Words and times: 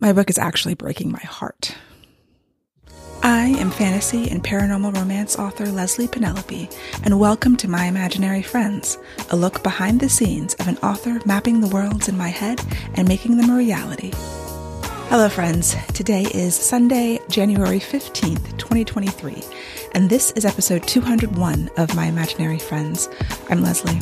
My 0.00 0.12
book 0.12 0.30
is 0.30 0.38
actually 0.38 0.74
breaking 0.74 1.10
my 1.10 1.18
heart. 1.18 1.74
I 3.24 3.46
am 3.58 3.72
fantasy 3.72 4.30
and 4.30 4.44
paranormal 4.44 4.94
romance 4.94 5.36
author 5.36 5.66
Leslye 5.66 6.10
Penelope, 6.10 6.70
and 7.02 7.18
welcome 7.18 7.56
to 7.56 7.68
My 7.68 7.86
Imaginary 7.86 8.42
Friends, 8.42 8.96
a 9.30 9.36
look 9.36 9.64
behind 9.64 9.98
the 9.98 10.08
scenes 10.08 10.54
of 10.54 10.68
an 10.68 10.78
author 10.84 11.20
mapping 11.26 11.60
the 11.60 11.74
worlds 11.74 12.08
in 12.08 12.16
my 12.16 12.28
head 12.28 12.60
and 12.94 13.08
making 13.08 13.38
them 13.38 13.50
a 13.50 13.56
reality. 13.56 14.12
Hello, 15.08 15.28
friends. 15.28 15.74
Today 15.94 16.28
is 16.32 16.54
Sunday, 16.54 17.18
January 17.28 17.80
15th, 17.80 18.56
2023, 18.56 19.42
and 19.94 20.08
this 20.08 20.30
is 20.36 20.44
episode 20.44 20.84
201 20.84 21.70
of 21.76 21.96
My 21.96 22.06
Imaginary 22.06 22.60
Friends. 22.60 23.08
I'm 23.50 23.62
Leslie. 23.62 23.98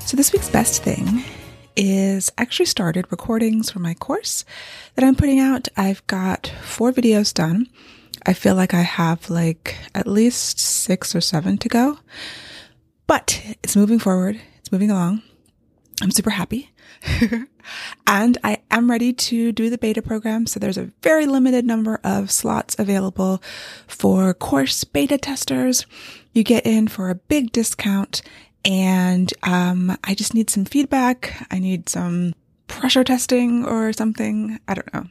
So, 0.00 0.18
this 0.18 0.34
week's 0.34 0.50
best 0.50 0.82
thing 0.82 1.24
is 1.76 2.30
actually 2.38 2.66
started 2.66 3.06
recordings 3.10 3.70
for 3.70 3.78
my 3.78 3.94
course 3.94 4.44
that 4.94 5.04
I'm 5.04 5.14
putting 5.14 5.40
out. 5.40 5.68
I've 5.76 6.06
got 6.06 6.52
four 6.62 6.92
videos 6.92 7.32
done. 7.32 7.68
I 8.24 8.32
feel 8.32 8.54
like 8.54 8.74
I 8.74 8.82
have 8.82 9.30
like 9.30 9.76
at 9.94 10.06
least 10.06 10.60
six 10.60 11.14
or 11.14 11.20
seven 11.20 11.58
to 11.58 11.68
go, 11.68 11.98
but 13.06 13.42
it's 13.62 13.76
moving 13.76 13.98
forward. 13.98 14.40
It's 14.58 14.72
moving 14.72 14.90
along. 14.90 15.22
I'm 16.00 16.10
super 16.10 16.30
happy. 16.30 16.70
and 18.06 18.38
I 18.44 18.58
am 18.70 18.90
ready 18.90 19.12
to 19.12 19.52
do 19.52 19.70
the 19.70 19.78
beta 19.78 20.02
program. 20.02 20.46
So 20.46 20.60
there's 20.60 20.78
a 20.78 20.90
very 21.02 21.26
limited 21.26 21.64
number 21.64 22.00
of 22.04 22.30
slots 22.30 22.76
available 22.78 23.42
for 23.86 24.34
course 24.34 24.84
beta 24.84 25.18
testers. 25.18 25.86
You 26.32 26.42
get 26.44 26.66
in 26.66 26.88
for 26.88 27.10
a 27.10 27.14
big 27.14 27.52
discount 27.52 28.22
and 28.64 29.32
um, 29.42 29.96
I 30.04 30.14
just 30.14 30.34
need 30.34 30.50
some 30.50 30.64
feedback. 30.64 31.46
I 31.50 31.58
need 31.58 31.88
some 31.88 32.34
pressure 32.66 33.04
testing 33.04 33.64
or 33.64 33.92
something. 33.92 34.58
I 34.68 34.74
don't 34.74 34.94
know. 34.94 35.06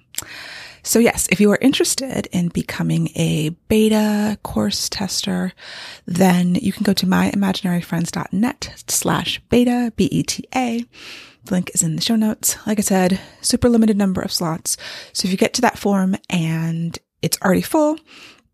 So 0.84 1.00
yes, 1.00 1.28
if 1.30 1.40
you 1.40 1.52
are 1.52 1.60
interested 1.62 2.28
in 2.32 2.48
becoming 2.50 3.10
a 3.16 3.50
beta 3.70 4.38
course 4.42 4.90
tester, 4.90 5.54
then 6.06 6.56
you 6.56 6.74
can 6.74 6.84
go 6.84 6.94
to 6.94 7.06
myimaginaryfriends.net 7.06 8.84
slash 8.88 9.40
beta, 9.50 9.94
B-E-T-A. 9.96 10.86
The 11.46 11.54
link 11.54 11.72
is 11.74 11.84
in 11.84 11.96
the 11.96 12.02
show 12.02 12.16
notes. 12.16 12.56
Like 12.66 12.80
I 12.80 12.82
said, 12.82 13.20
super 13.42 13.70
limited 13.70 13.98
number 13.98 14.22
of 14.22 14.32
slots. 14.32 14.78
So 15.14 15.28
if 15.28 15.32
you 15.32 15.38
get 15.38 15.54
to 15.56 15.62
that 15.62 15.78
form 15.78 16.16
and 16.30 16.98
it's 17.22 17.38
already 17.42 17.62
full, 17.62 18.00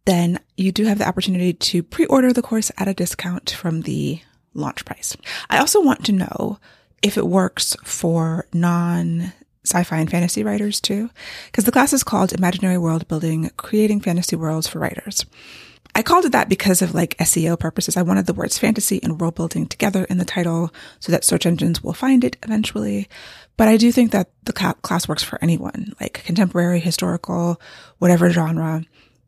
then 0.05 0.39
you 0.55 0.71
do 0.71 0.85
have 0.85 0.97
the 0.97 1.07
opportunity 1.07 1.53
to 1.53 1.83
pre-order 1.83 2.33
the 2.33 2.41
course 2.41 2.71
at 2.77 2.87
a 2.87 2.93
discount 2.93 3.51
from 3.51 3.81
the 3.81 4.21
launch 4.57 4.83
price. 4.85 5.15
I 5.49 5.59
also 5.59 5.81
want 5.81 6.03
to 6.05 6.11
know 6.11 6.59
if 7.01 7.17
it 7.17 7.27
works 7.27 7.75
for 7.83 8.47
non 8.53 9.33
sci-fi 9.65 9.97
and 9.97 10.09
fantasy 10.09 10.43
writers 10.43 10.79
too, 10.79 11.09
because 11.47 11.65
the 11.65 11.71
class 11.71 11.93
is 11.93 12.03
called 12.03 12.33
Imaginary 12.33 12.77
World 12.77 13.07
Building, 13.07 13.49
Creating 13.57 13.99
Fantasy 13.99 14.35
Worlds 14.35 14.67
for 14.67 14.79
Writers. 14.79 15.25
I 15.93 16.03
called 16.03 16.25
it 16.25 16.31
that 16.31 16.47
because 16.47 16.81
of 16.81 16.93
like 16.93 17.17
SEO 17.17 17.59
purposes. 17.59 17.97
I 17.97 18.03
wanted 18.03 18.27
the 18.27 18.33
words 18.33 18.57
fantasy 18.57 19.01
and 19.01 19.19
world 19.19 19.35
building 19.35 19.65
together 19.65 20.03
in 20.05 20.19
the 20.19 20.25
title 20.25 20.71
so 20.99 21.11
that 21.11 21.25
search 21.25 21.45
engines 21.45 21.83
will 21.83 21.93
find 21.93 22.23
it 22.23 22.37
eventually. 22.43 23.09
But 23.57 23.67
I 23.67 23.77
do 23.77 23.91
think 23.91 24.11
that 24.11 24.29
the 24.43 24.53
class 24.53 25.07
works 25.07 25.23
for 25.23 25.39
anyone, 25.41 25.93
like 25.99 26.23
contemporary, 26.23 26.79
historical, 26.79 27.59
whatever 27.97 28.29
genre 28.29 28.83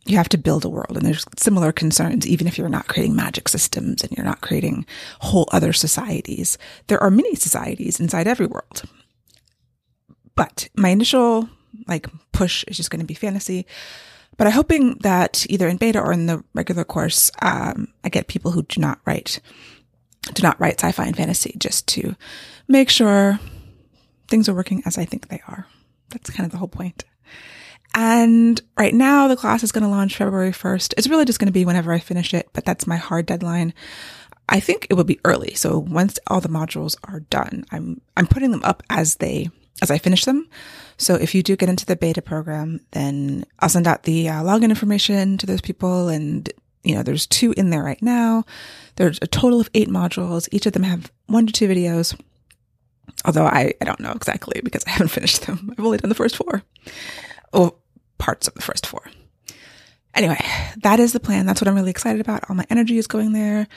you 0.09 0.17
have 0.17 0.29
to 0.29 0.37
build 0.37 0.65
a 0.65 0.69
world 0.69 0.97
and 0.97 1.05
there's 1.05 1.25
similar 1.37 1.71
concerns 1.71 2.27
even 2.27 2.47
if 2.47 2.57
you're 2.57 2.67
not 2.67 2.87
creating 2.87 3.15
magic 3.15 3.47
systems 3.47 4.03
and 4.03 4.11
you're 4.11 4.25
not 4.25 4.41
creating 4.41 4.85
whole 5.19 5.47
other 5.51 5.71
societies. 5.71 6.57
There 6.87 7.01
are 7.01 7.11
many 7.11 7.35
societies 7.35 7.99
inside 7.99 8.27
every 8.27 8.47
world. 8.47 8.83
But 10.35 10.69
my 10.75 10.89
initial 10.89 11.49
like 11.87 12.07
push 12.31 12.63
is 12.65 12.77
just 12.77 12.89
going 12.89 13.01
to 13.01 13.05
be 13.05 13.13
fantasy. 13.13 13.65
But 14.37 14.47
i'm 14.47 14.53
hoping 14.53 14.95
that 15.01 15.45
either 15.49 15.67
in 15.67 15.77
beta 15.77 15.99
or 15.99 16.13
in 16.13 16.25
the 16.25 16.43
regular 16.53 16.85
course 16.85 17.29
um, 17.41 17.89
i 18.03 18.09
get 18.09 18.27
people 18.27 18.51
who 18.51 18.63
do 18.63 18.79
not 18.79 18.99
write 19.05 19.41
do 20.33 20.41
not 20.41 20.59
write 20.59 20.79
sci-fi 20.79 21.05
and 21.05 21.17
fantasy 21.17 21.55
just 21.57 21.87
to 21.87 22.15
make 22.67 22.89
sure 22.89 23.39
things 24.29 24.47
are 24.47 24.55
working 24.55 24.81
as 24.85 24.97
i 24.97 25.03
think 25.05 25.27
they 25.27 25.41
are. 25.47 25.67
That's 26.09 26.29
kind 26.29 26.45
of 26.45 26.51
the 26.51 26.57
whole 26.57 26.69
point 26.69 27.03
and 27.95 28.61
right 28.77 28.93
now 28.93 29.27
the 29.27 29.35
class 29.35 29.63
is 29.63 29.71
going 29.71 29.83
to 29.83 29.89
launch 29.89 30.17
February 30.17 30.51
1st. 30.51 30.93
It's 30.97 31.07
really 31.07 31.25
just 31.25 31.39
going 31.39 31.47
to 31.47 31.53
be 31.53 31.65
whenever 31.65 31.91
I 31.91 31.99
finish 31.99 32.33
it, 32.33 32.49
but 32.53 32.65
that's 32.65 32.87
my 32.87 32.97
hard 32.97 33.25
deadline. 33.25 33.73
I 34.47 34.59
think 34.59 34.87
it 34.89 34.95
will 34.95 35.03
be 35.03 35.19
early. 35.25 35.53
So 35.55 35.79
once 35.79 36.19
all 36.27 36.41
the 36.41 36.49
modules 36.49 36.97
are 37.03 37.21
done, 37.21 37.65
I'm, 37.71 38.01
I'm 38.17 38.27
putting 38.27 38.51
them 38.51 38.63
up 38.63 38.83
as 38.89 39.15
they, 39.15 39.49
as 39.81 39.91
I 39.91 39.97
finish 39.97 40.25
them. 40.25 40.47
So 40.97 41.15
if 41.15 41.33
you 41.33 41.43
do 41.43 41.55
get 41.55 41.69
into 41.69 41.85
the 41.85 41.95
beta 41.95 42.21
program, 42.21 42.81
then 42.91 43.45
I'll 43.59 43.69
send 43.69 43.87
out 43.87 44.03
the 44.03 44.29
uh, 44.29 44.43
login 44.43 44.69
information 44.69 45.37
to 45.37 45.45
those 45.45 45.61
people. 45.61 46.09
And, 46.09 46.51
you 46.83 46.95
know, 46.95 47.03
there's 47.03 47.27
two 47.27 47.53
in 47.57 47.69
there 47.69 47.83
right 47.83 48.01
now. 48.01 48.43
There's 48.95 49.19
a 49.21 49.27
total 49.27 49.61
of 49.61 49.69
eight 49.73 49.89
modules. 49.89 50.49
Each 50.51 50.65
of 50.65 50.73
them 50.73 50.83
have 50.83 51.11
one 51.27 51.47
to 51.47 51.53
two 51.53 51.67
videos. 51.67 52.19
Although 53.25 53.45
I, 53.45 53.73
I 53.81 53.85
don't 53.85 53.99
know 53.99 54.11
exactly 54.11 54.61
because 54.63 54.83
I 54.85 54.91
haven't 54.91 55.09
finished 55.09 55.45
them. 55.47 55.73
I've 55.77 55.85
only 55.85 55.97
done 55.97 56.09
the 56.09 56.15
first 56.15 56.37
four 56.37 56.63
or 57.51 57.75
parts 58.19 58.47
of 58.47 58.53
the 58.53 58.61
first 58.61 58.85
four. 58.85 59.01
Anyway, 60.13 60.43
that 60.83 60.99
is 60.99 61.13
the 61.13 61.19
plan. 61.19 61.45
That's 61.45 61.61
what 61.61 61.67
I'm 61.67 61.75
really 61.75 61.89
excited 61.89 62.21
about. 62.21 62.43
All 62.49 62.55
my 62.55 62.65
energy 62.69 62.97
is 62.97 63.07
going 63.07 63.33
there. 63.33 63.67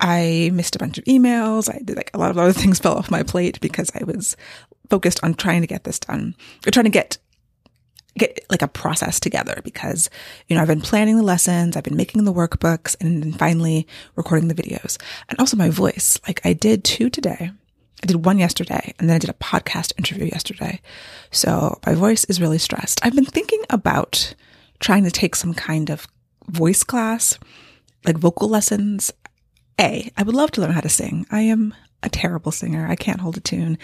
I 0.00 0.50
missed 0.54 0.76
a 0.76 0.78
bunch 0.78 0.96
of 0.98 1.04
emails. 1.04 1.72
I 1.72 1.80
did 1.82 1.96
like 1.96 2.10
a 2.14 2.18
lot 2.18 2.30
of 2.30 2.38
other 2.38 2.52
things 2.60 2.78
fell 2.78 2.96
off 2.96 3.10
my 3.10 3.22
plate 3.22 3.60
because 3.60 3.90
I 3.94 4.04
was 4.04 4.36
focused 4.88 5.20
on 5.22 5.34
trying 5.34 5.60
to 5.62 5.66
get 5.66 5.84
this 5.84 5.98
done. 5.98 6.34
Or 6.66 6.70
trying 6.70 6.84
to 6.84 6.90
get 6.90 7.18
get 8.16 8.40
like 8.50 8.62
a 8.62 8.68
process 8.68 9.20
together 9.20 9.60
because 9.62 10.10
you 10.48 10.56
know 10.56 10.62
I've 10.62 10.68
been 10.68 10.80
planning 10.80 11.16
the 11.16 11.22
lessons, 11.22 11.76
I've 11.76 11.84
been 11.84 11.96
making 11.96 12.24
the 12.24 12.32
workbooks 12.32 12.96
and 13.00 13.22
then 13.22 13.32
finally 13.32 13.86
recording 14.16 14.48
the 14.48 14.54
videos. 14.54 15.00
And 15.28 15.38
also 15.38 15.56
my 15.56 15.70
voice. 15.70 16.18
Like 16.26 16.40
I 16.44 16.52
did 16.52 16.84
two 16.84 17.10
today. 17.10 17.52
I 18.02 18.06
did 18.06 18.24
one 18.24 18.38
yesterday 18.38 18.94
and 18.98 19.08
then 19.08 19.16
I 19.16 19.18
did 19.18 19.30
a 19.30 19.34
podcast 19.34 19.92
interview 19.98 20.26
yesterday. 20.26 20.80
So 21.30 21.78
my 21.84 21.94
voice 21.94 22.24
is 22.24 22.40
really 22.40 22.58
stressed. 22.58 23.04
I've 23.04 23.14
been 23.14 23.24
thinking 23.24 23.62
about 23.70 24.34
trying 24.80 25.04
to 25.04 25.10
take 25.10 25.34
some 25.34 25.54
kind 25.54 25.90
of 25.90 26.06
voice 26.48 26.84
class, 26.84 27.38
like 28.04 28.16
vocal 28.16 28.48
lessons. 28.48 29.12
A, 29.80 30.10
I 30.16 30.22
would 30.22 30.34
love 30.34 30.50
to 30.52 30.60
learn 30.60 30.72
how 30.72 30.80
to 30.80 30.88
sing. 30.88 31.26
I 31.30 31.42
am 31.42 31.74
a 32.02 32.08
terrible 32.08 32.52
singer. 32.52 32.86
I 32.88 32.96
can't 32.96 33.20
hold 33.20 33.36
a 33.36 33.40
tune. 33.40 33.78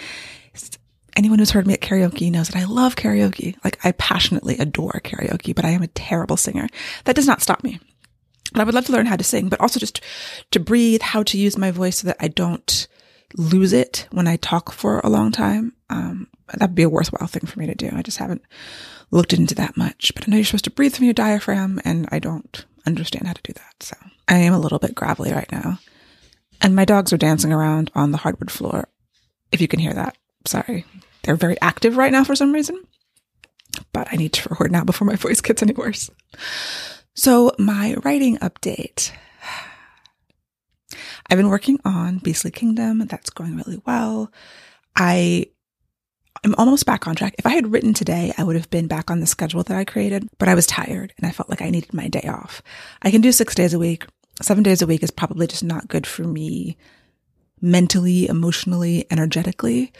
Anyone 1.17 1.39
who's 1.39 1.51
heard 1.51 1.67
me 1.67 1.75
at 1.75 1.81
karaoke 1.81 2.31
knows 2.31 2.49
that 2.49 2.61
I 2.61 2.65
love 2.65 2.97
karaoke. 2.97 3.57
Like 3.65 3.85
I 3.85 3.93
passionately 3.93 4.59
adore 4.59 5.01
karaoke, 5.05 5.55
but 5.55 5.65
I 5.65 5.71
am 5.71 5.83
a 5.83 5.89
terrible 5.89 6.37
singer. 6.37 6.69
That 7.05 7.17
does 7.17 7.27
not 7.27 7.43
stop 7.43 7.63
me. 7.63 7.81
But 8.53 8.61
I 8.61 8.65
would 8.65 8.75
love 8.75 8.87
to 8.87 8.93
learn 8.93 9.07
how 9.07 9.17
to 9.17 9.25
sing, 9.25 9.49
but 9.49 9.61
also 9.61 9.81
just 9.81 10.01
to 10.53 10.61
breathe, 10.61 11.03
how 11.03 11.25
to 11.25 11.39
use 11.39 11.59
my 11.59 11.71
voice 11.71 11.99
so 11.99 12.07
that 12.07 12.17
I 12.21 12.29
don't 12.29 12.87
lose 13.37 13.72
it 13.72 14.06
when 14.11 14.27
I 14.27 14.37
talk 14.37 14.72
for 14.72 15.00
a 15.00 15.09
long 15.09 15.33
time. 15.33 15.75
Um, 15.91 16.28
that'd 16.53 16.75
be 16.75 16.83
a 16.83 16.89
worthwhile 16.89 17.27
thing 17.27 17.47
for 17.47 17.59
me 17.59 17.67
to 17.67 17.75
do. 17.75 17.91
I 17.93 18.03
just 18.03 18.19
haven't 18.19 18.43
looked 19.11 19.33
into 19.33 19.55
that 19.56 19.77
much, 19.77 20.12
but 20.15 20.27
I 20.27 20.31
know 20.31 20.37
you're 20.37 20.45
supposed 20.45 20.65
to 20.65 20.71
breathe 20.71 20.95
from 20.95 21.05
your 21.05 21.15
diaphragm 21.15 21.81
and 21.84 22.09
I 22.11 22.19
don't 22.19 22.65
understand 22.87 23.27
how 23.27 23.33
to 23.33 23.43
do 23.43 23.53
that. 23.53 23.83
So 23.83 23.97
I 24.28 24.39
am 24.39 24.53
a 24.53 24.59
little 24.59 24.78
bit 24.78 24.94
gravelly 24.94 25.33
right 25.33 25.50
now. 25.50 25.78
And 26.61 26.77
my 26.77 26.84
dogs 26.84 27.12
are 27.12 27.19
dancing 27.19 27.53
around 27.53 27.91
on 27.94 28.12
the 28.12 28.19
hardwood 28.19 28.50
floor. 28.50 28.89
If 29.53 29.61
you 29.61 29.69
can 29.69 29.81
hear 29.81 29.93
that, 29.93 30.17
sorry. 30.47 30.84
They're 31.23 31.37
very 31.37 31.61
active 31.61 31.97
right 31.97 32.12
now 32.12 32.25
for 32.25 32.37
some 32.37 32.53
reason, 32.53 32.83
but 33.93 34.09
I 34.12 34.17
need 34.17 34.33
to 34.34 34.49
record 34.49 34.71
now 34.71 34.84
before 34.84 35.06
my 35.06 35.17
voice 35.17 35.41
gets 35.41 35.62
any 35.62 35.73
worse. 35.73 36.11
So 37.15 37.53
my 37.59 37.94
writing 38.05 38.37
update. 38.39 39.12
I've 41.29 41.39
been 41.39 41.49
working 41.49 41.79
on 41.85 42.19
Beastly 42.19 42.51
Kingdom. 42.51 42.99
That's 43.07 43.31
going 43.31 43.57
really 43.57 43.81
well. 43.87 44.31
I 44.97 45.47
am 46.45 46.55
almost 46.57 46.87
back 46.87 47.07
on 47.07 47.17
track. 47.17 47.35
If 47.39 47.47
I 47.47 47.55
had 47.55 47.73
written 47.73 47.95
today, 47.95 48.33
I 48.37 48.45
would 48.45 48.57
have 48.57 48.71
been 48.71 48.87
back 48.87 49.11
on 49.11 49.21
the 49.21 49.27
schedule 49.27 49.63
that 49.63 49.77
I 49.77 49.85
created, 49.85 50.29
but 50.39 50.49
I 50.49 50.55
was 50.55 50.67
tired 50.67 51.12
and 51.17 51.27
I 51.27 51.31
felt 51.31 51.49
like 51.49 51.62
I 51.62 51.71
needed 51.71 51.95
my 51.95 52.09
day 52.09 52.29
off. 52.29 52.62
I 53.03 53.11
can 53.11 53.21
do 53.21 53.33
six 53.33 53.55
days 53.55 53.75
a 53.75 53.79
week. 53.79 54.06
Seven 54.43 54.62
days 54.62 54.83
a 54.83 54.87
week 54.87 55.03
is 55.03 55.11
probably 55.11 55.47
just 55.47 55.65
not 55.65 55.89
good 55.89 56.06
for 56.06 56.25
me 56.25 56.77
mentally, 57.61 58.29
emotionally, 58.29 59.07
energetically. 59.11 59.93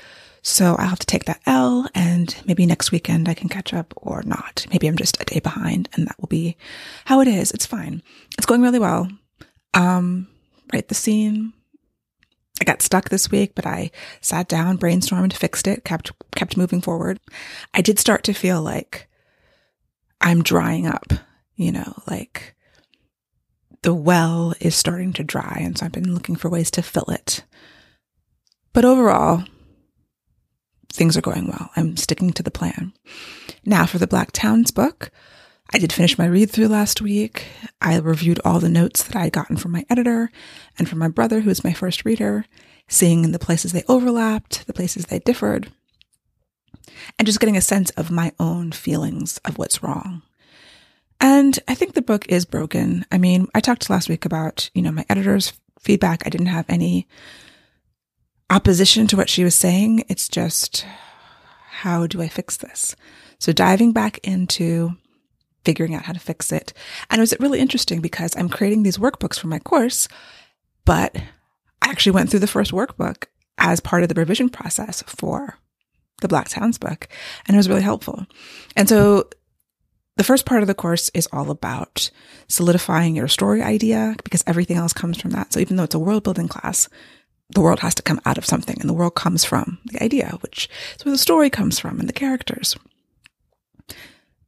So 0.43 0.77
I'll 0.77 0.89
have 0.89 0.99
to 0.99 1.07
take 1.07 1.25
that 1.25 1.41
L 1.47 1.89
and 1.95 2.37
maybe 2.45 2.67
next 2.67 2.93
weekend 2.93 3.29
I 3.29 3.35
can 3.35 3.49
catch 3.49 3.73
up 3.73 3.95
or 3.97 4.23
not. 4.25 4.67
Maybe 4.71 4.87
I'm 4.87 4.97
just 4.97 5.21
a 5.21 5.25
day 5.25 5.41
behind 5.41 5.89
and 5.95 6.07
that 6.07 6.21
will 6.21 6.29
be 6.29 6.57
how 7.07 7.21
it 7.21 7.29
is. 7.29 7.51
It's 7.53 7.65
fine. 7.65 8.03
It's 8.37 8.45
going 8.45 8.61
really 8.61 8.79
well. 8.79 9.09
Um, 9.73 10.29
write 10.73 10.89
the 10.89 10.95
scene. 10.95 11.53
I 12.61 12.65
got 12.65 12.83
stuck 12.83 13.09
this 13.09 13.31
week, 13.31 13.55
but 13.55 13.67
I 13.67 13.91
sat 14.21 14.49
down, 14.49 14.79
brainstormed, 14.79 15.33
fixed 15.33 15.67
it, 15.67 15.85
kept 15.85 16.13
kept 16.37 16.57
moving 16.57 16.81
forward. 16.81 17.19
I 17.73 17.81
did 17.81 17.99
start 17.99 18.23
to 18.25 18.33
feel 18.33 18.63
like 18.63 19.09
I'm 20.21 20.43
drying 20.43 20.87
up, 20.87 21.13
you 21.57 21.73
know, 21.73 21.95
like 22.07 22.55
the 23.83 23.95
well 23.95 24.55
is 24.61 24.75
starting 24.75 25.13
to 25.15 25.25
dry, 25.25 25.59
and 25.61 25.77
so 25.77 25.85
I've 25.85 25.93
been 25.93 26.15
looking 26.15 26.37
for 26.37 26.49
ways 26.49 26.71
to 26.73 26.83
fill 26.83 27.11
it. 27.11 27.45
But 28.73 28.85
overall, 28.85 29.45
things 30.93 31.17
are 31.17 31.23
going 31.23 31.49
well. 31.49 31.71
I'm 31.77 31.97
sticking 31.97 32.33
to 32.33 32.43
the 32.43 32.51
plan. 32.51 32.93
Now 33.65 33.85
for 33.85 33.99
the 33.99 34.07
Black 34.07 34.33
Towns 34.33 34.71
book, 34.71 35.11
I 35.75 35.79
did 35.79 35.93
finish 35.93 36.17
my 36.17 36.27
read 36.27 36.53
through 36.53 36.69
last 36.69 37.03
week. 37.03 37.47
I 37.83 37.97
reviewed 37.99 38.39
all 38.45 38.61
the 38.61 38.69
notes 38.69 39.03
that 39.03 39.17
I 39.17 39.25
had 39.25 39.33
gotten 39.33 39.57
from 39.57 39.73
my 39.73 39.85
editor 39.91 40.31
and 40.79 40.89
from 40.89 41.01
my 41.01 41.09
brother, 41.09 41.41
who 41.41 41.49
was 41.49 41.65
my 41.65 41.73
first 41.73 42.05
reader, 42.05 42.45
seeing 42.87 43.33
the 43.33 43.41
places 43.41 43.73
they 43.73 43.83
overlapped, 43.89 44.69
the 44.69 44.73
places 44.73 45.07
they 45.07 45.19
differed, 45.19 45.73
and 47.19 47.27
just 47.27 47.41
getting 47.41 47.57
a 47.57 47.61
sense 47.61 47.91
of 47.91 48.13
my 48.13 48.31
own 48.39 48.71
feelings 48.71 49.39
of 49.39 49.59
what's 49.59 49.83
wrong. 49.83 50.23
And 51.21 51.59
I 51.67 51.75
think 51.75 51.95
the 51.95 52.03
book 52.03 52.29
is 52.29 52.45
broken. 52.45 53.05
I 53.11 53.19
mean, 53.19 53.49
I 53.53 53.59
talked 53.59 53.91
last 53.91 54.09
week 54.09 54.25
about, 54.25 54.71
you 54.75 54.83
know, 54.83 54.93
my 54.93 55.05
editor's 55.09 55.55
feedback. 55.81 56.25
I 56.25 56.31
didn't 56.31 56.47
have 56.47 56.67
any 56.69 57.09
opposition 58.49 59.09
to 59.09 59.17
what 59.17 59.29
she 59.29 59.43
was 59.43 59.57
saying. 59.57 60.05
It's 60.09 60.29
just, 60.29 60.87
how 61.69 62.07
do 62.07 62.23
I 62.23 62.29
fix 62.29 62.57
this? 62.57 62.95
So 63.41 63.53
diving 63.53 63.93
back 63.93 64.19
into 64.23 64.97
figuring 65.65 65.95
out 65.95 66.05
how 66.05 66.13
to 66.13 66.21
fix 66.21 66.53
it. 66.53 66.73
And 67.11 67.19
it 67.19 67.23
was 67.23 67.35
really 67.41 67.61
interesting 67.61 68.01
because 68.01 68.37
I'm 68.37 68.49
creating 68.49 68.83
these 68.83 68.99
workbooks 68.99 69.39
for 69.39 69.49
my 69.49 69.59
course, 69.59 70.09
but 70.85 71.17
I 71.83 71.89
actually 71.89 72.13
went 72.13 72.31
through 72.31 72.41
the 72.41 72.47
first 72.47 72.73
workbook 72.73 73.25
as 73.59 73.81
part 73.81 74.03
of 74.03 74.09
the 74.09 74.15
revision 74.15 74.49
process 74.49 75.03
for 75.07 75.59
the 76.21 76.29
Black 76.29 76.49
Towns 76.49 76.79
book, 76.79 77.09
and 77.47 77.55
it 77.55 77.59
was 77.59 77.69
really 77.69 77.83
helpful. 77.83 78.27
And 78.77 78.89
so 78.89 79.29
the 80.17 80.25
first 80.25 80.47
part 80.47 80.63
of 80.63 80.69
the 80.69 80.75
course 80.75 81.11
is 81.13 81.29
all 81.33 81.51
about 81.51 82.11
solidifying 82.49 83.17
your 83.17 83.29
story 83.29 83.63
idea 83.63 84.15
because 84.23 84.45
everything 84.47 84.77
else 84.77 84.93
comes 84.93 85.21
from 85.21 85.33
that. 85.33 85.53
So 85.53 85.61
even 85.61 85.77
though 85.77 85.85
it's 85.85 85.95
a 85.95 85.99
world 85.99 86.23
building 86.23 86.49
class, 86.49 86.89
the 87.51 87.61
world 87.61 87.81
has 87.81 87.95
to 87.97 88.03
come 88.03 88.21
out 88.25 88.39
of 88.39 88.47
something 88.47 88.77
and 88.81 88.89
the 88.89 88.95
world 88.95 89.15
comes 89.15 89.45
from 89.45 89.79
the 89.87 90.03
idea, 90.03 90.39
which 90.41 90.69
is 90.97 91.05
where 91.05 91.13
the 91.13 91.19
story 91.19 91.51
comes 91.51 91.79
from 91.79 91.99
and 91.99 92.09
the 92.09 92.13
characters. 92.13 92.77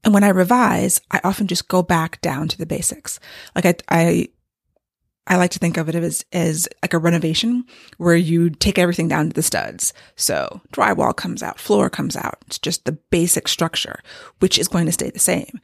And 0.07 0.15
when 0.15 0.23
I 0.23 0.29
revise, 0.29 1.01
I 1.11 1.21
often 1.25 1.49
just 1.49 1.67
go 1.67 1.83
back 1.83 2.21
down 2.21 2.47
to 2.47 2.57
the 2.57 2.65
basics. 2.65 3.19
Like 3.57 3.67
I, 3.67 3.75
I, 3.91 4.29
I 5.27 5.37
like 5.37 5.51
to 5.51 5.59
think 5.59 5.77
of 5.77 5.89
it 5.89 5.97
as, 5.97 6.25
as 6.33 6.69
like 6.81 6.95
a 6.95 6.99
renovation 6.99 7.65
where 7.99 8.15
you 8.15 8.51
take 8.51 8.79
everything 8.79 9.09
down 9.09 9.31
to 9.31 9.35
the 9.35 9.43
studs. 9.43 9.93
So 10.15 10.61
drywall 10.73 11.17
comes 11.17 11.43
out, 11.43 11.59
floor 11.59 11.91
comes 11.91 12.15
out. 12.15 12.39
It's 12.47 12.61
just 12.61 12.85
the 12.85 12.93
basic 12.93 13.49
structure, 13.49 13.99
which 14.39 14.61
is 14.61 14.69
going 14.69 14.87
to 14.87 14.93
stay 14.93 15.11
the 15.11 15.19
same. 15.19 15.61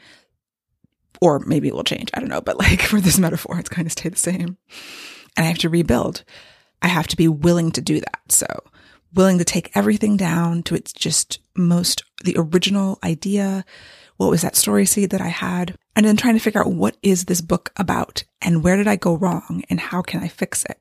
Or 1.21 1.39
maybe 1.39 1.69
it 1.69 1.75
will 1.77 1.85
change. 1.85 2.11
I 2.13 2.19
don't 2.19 2.29
know. 2.29 2.41
But 2.41 2.59
like 2.59 2.83
for 2.83 3.01
this 3.01 3.21
metaphor, 3.21 3.61
it's 3.61 3.69
going 3.69 3.87
to 3.87 3.91
stay 3.91 4.09
the 4.09 4.17
same. 4.17 4.57
And 5.37 5.47
I 5.47 5.51
have 5.51 5.59
to 5.59 5.69
rebuild. 5.69 6.25
I 6.83 6.89
have 6.89 7.07
to 7.07 7.17
be 7.17 7.29
willing 7.29 7.71
to 7.71 7.81
do 7.81 8.01
that. 8.01 8.23
So 8.29 8.49
willing 9.15 9.39
to 9.39 9.45
take 9.45 9.71
everything 9.77 10.17
down 10.17 10.65
to 10.65 10.75
its 10.75 10.93
just 10.93 11.39
most, 11.55 12.03
the 12.25 12.35
original 12.37 12.99
idea. 13.05 13.65
What 14.23 14.31
was 14.31 14.43
that 14.43 14.55
story 14.55 14.87
seed 14.87 15.11
that 15.11 15.21
I 15.21 15.29
had? 15.29 15.77
And 15.97 16.07
then 16.07 16.17
trying 16.17 16.35
to 16.35 16.41
figure 16.41 16.61
out 16.61 16.73
what 16.73 16.97
is 17.03 17.25
this 17.25 17.41
book 17.41 17.73
about 17.77 18.23
and 18.41 18.63
where 18.63 18.77
did 18.77 18.87
I 18.87 18.95
go 18.95 19.17
wrong 19.17 19.65
and 19.69 19.81
how 19.81 20.01
can 20.01 20.23
I 20.23 20.29
fix 20.29 20.65
it? 20.65 20.81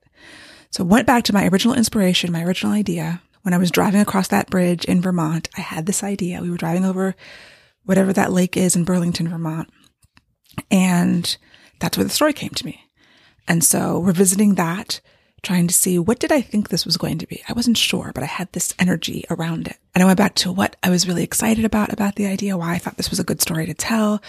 So 0.70 0.84
went 0.84 1.08
back 1.08 1.24
to 1.24 1.32
my 1.32 1.48
original 1.48 1.74
inspiration, 1.74 2.30
my 2.30 2.44
original 2.44 2.72
idea. 2.72 3.20
When 3.42 3.52
I 3.52 3.58
was 3.58 3.72
driving 3.72 4.00
across 4.00 4.28
that 4.28 4.48
bridge 4.48 4.84
in 4.84 5.02
Vermont, 5.02 5.48
I 5.58 5.60
had 5.60 5.86
this 5.86 6.04
idea. 6.04 6.40
We 6.40 6.50
were 6.50 6.56
driving 6.56 6.84
over 6.84 7.16
whatever 7.84 8.12
that 8.12 8.30
lake 8.30 8.56
is 8.56 8.76
in 8.76 8.84
Burlington, 8.84 9.26
Vermont. 9.26 9.68
And 10.70 11.36
that's 11.80 11.98
where 11.98 12.04
the 12.04 12.10
story 12.10 12.32
came 12.32 12.50
to 12.50 12.64
me. 12.64 12.88
And 13.48 13.64
so 13.64 13.98
revisiting 13.98 14.54
that, 14.54 15.00
trying 15.42 15.66
to 15.66 15.74
see 15.74 15.98
what 15.98 16.20
did 16.20 16.30
I 16.30 16.40
think 16.40 16.68
this 16.68 16.86
was 16.86 16.96
going 16.96 17.18
to 17.18 17.26
be. 17.26 17.42
I 17.48 17.52
wasn't 17.52 17.76
sure, 17.76 18.12
but 18.14 18.22
I 18.22 18.26
had 18.26 18.52
this 18.52 18.74
energy 18.78 19.24
around 19.28 19.66
it. 19.66 19.76
And 19.94 20.02
I 20.02 20.06
went 20.06 20.18
back 20.18 20.34
to 20.36 20.52
what 20.52 20.76
I 20.82 20.90
was 20.90 21.08
really 21.08 21.24
excited 21.24 21.64
about, 21.64 21.92
about 21.92 22.14
the 22.14 22.26
idea, 22.26 22.56
why 22.56 22.74
I 22.74 22.78
thought 22.78 22.96
this 22.96 23.10
was 23.10 23.18
a 23.18 23.24
good 23.24 23.40
story 23.40 23.66
to 23.66 23.74
tell. 23.74 24.22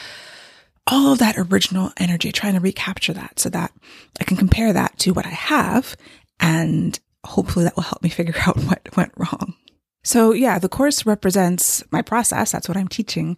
All 0.87 1.13
of 1.13 1.19
that 1.19 1.37
original 1.37 1.91
energy, 1.97 2.31
trying 2.31 2.55
to 2.55 2.59
recapture 2.59 3.13
that 3.13 3.39
so 3.39 3.49
that 3.49 3.71
I 4.19 4.23
can 4.23 4.37
compare 4.37 4.73
that 4.73 4.97
to 4.99 5.13
what 5.13 5.25
I 5.25 5.29
have. 5.29 5.95
And 6.39 6.99
hopefully 7.23 7.65
that 7.65 7.75
will 7.75 7.83
help 7.83 8.03
me 8.03 8.09
figure 8.09 8.35
out 8.45 8.57
what 8.63 8.95
went 8.97 9.13
wrong. 9.15 9.55
So 10.03 10.33
yeah, 10.33 10.59
the 10.59 10.69
course 10.69 11.05
represents 11.05 11.83
my 11.91 12.01
process. 12.01 12.51
That's 12.51 12.67
what 12.67 12.77
I'm 12.77 12.89
teaching. 12.89 13.37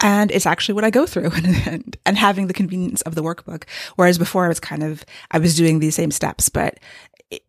And 0.00 0.30
it's 0.30 0.46
actually 0.46 0.74
what 0.74 0.84
I 0.84 0.90
go 0.90 1.06
through 1.06 1.30
and, 1.66 1.96
and 2.06 2.16
having 2.16 2.46
the 2.46 2.54
convenience 2.54 3.02
of 3.02 3.14
the 3.14 3.22
workbook. 3.22 3.64
Whereas 3.96 4.18
before 4.18 4.44
I 4.44 4.48
was 4.48 4.60
kind 4.60 4.82
of, 4.82 5.04
I 5.30 5.38
was 5.38 5.56
doing 5.56 5.78
these 5.78 5.94
same 5.94 6.10
steps, 6.10 6.48
but 6.48 6.78
it, 7.30 7.42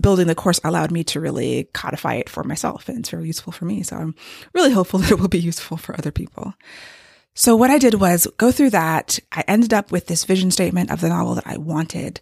building 0.00 0.26
the 0.26 0.34
course 0.34 0.60
allowed 0.62 0.90
me 0.90 1.02
to 1.04 1.20
really 1.20 1.64
codify 1.72 2.14
it 2.14 2.28
for 2.28 2.44
myself 2.44 2.88
and 2.88 2.98
it's 2.98 3.10
very 3.10 3.26
useful 3.26 3.52
for 3.52 3.64
me. 3.64 3.82
So 3.82 3.96
I'm 3.96 4.14
really 4.52 4.72
hopeful 4.72 4.98
that 5.00 5.10
it 5.10 5.18
will 5.18 5.28
be 5.28 5.40
useful 5.40 5.76
for 5.76 5.96
other 5.96 6.12
people. 6.12 6.54
So 7.36 7.56
what 7.56 7.70
I 7.70 7.78
did 7.78 7.94
was 7.94 8.28
go 8.36 8.52
through 8.52 8.70
that. 8.70 9.18
I 9.32 9.42
ended 9.48 9.74
up 9.74 9.90
with 9.90 10.06
this 10.06 10.24
vision 10.24 10.52
statement 10.52 10.92
of 10.92 11.00
the 11.00 11.08
novel 11.08 11.34
that 11.34 11.46
I 11.46 11.56
wanted 11.56 12.20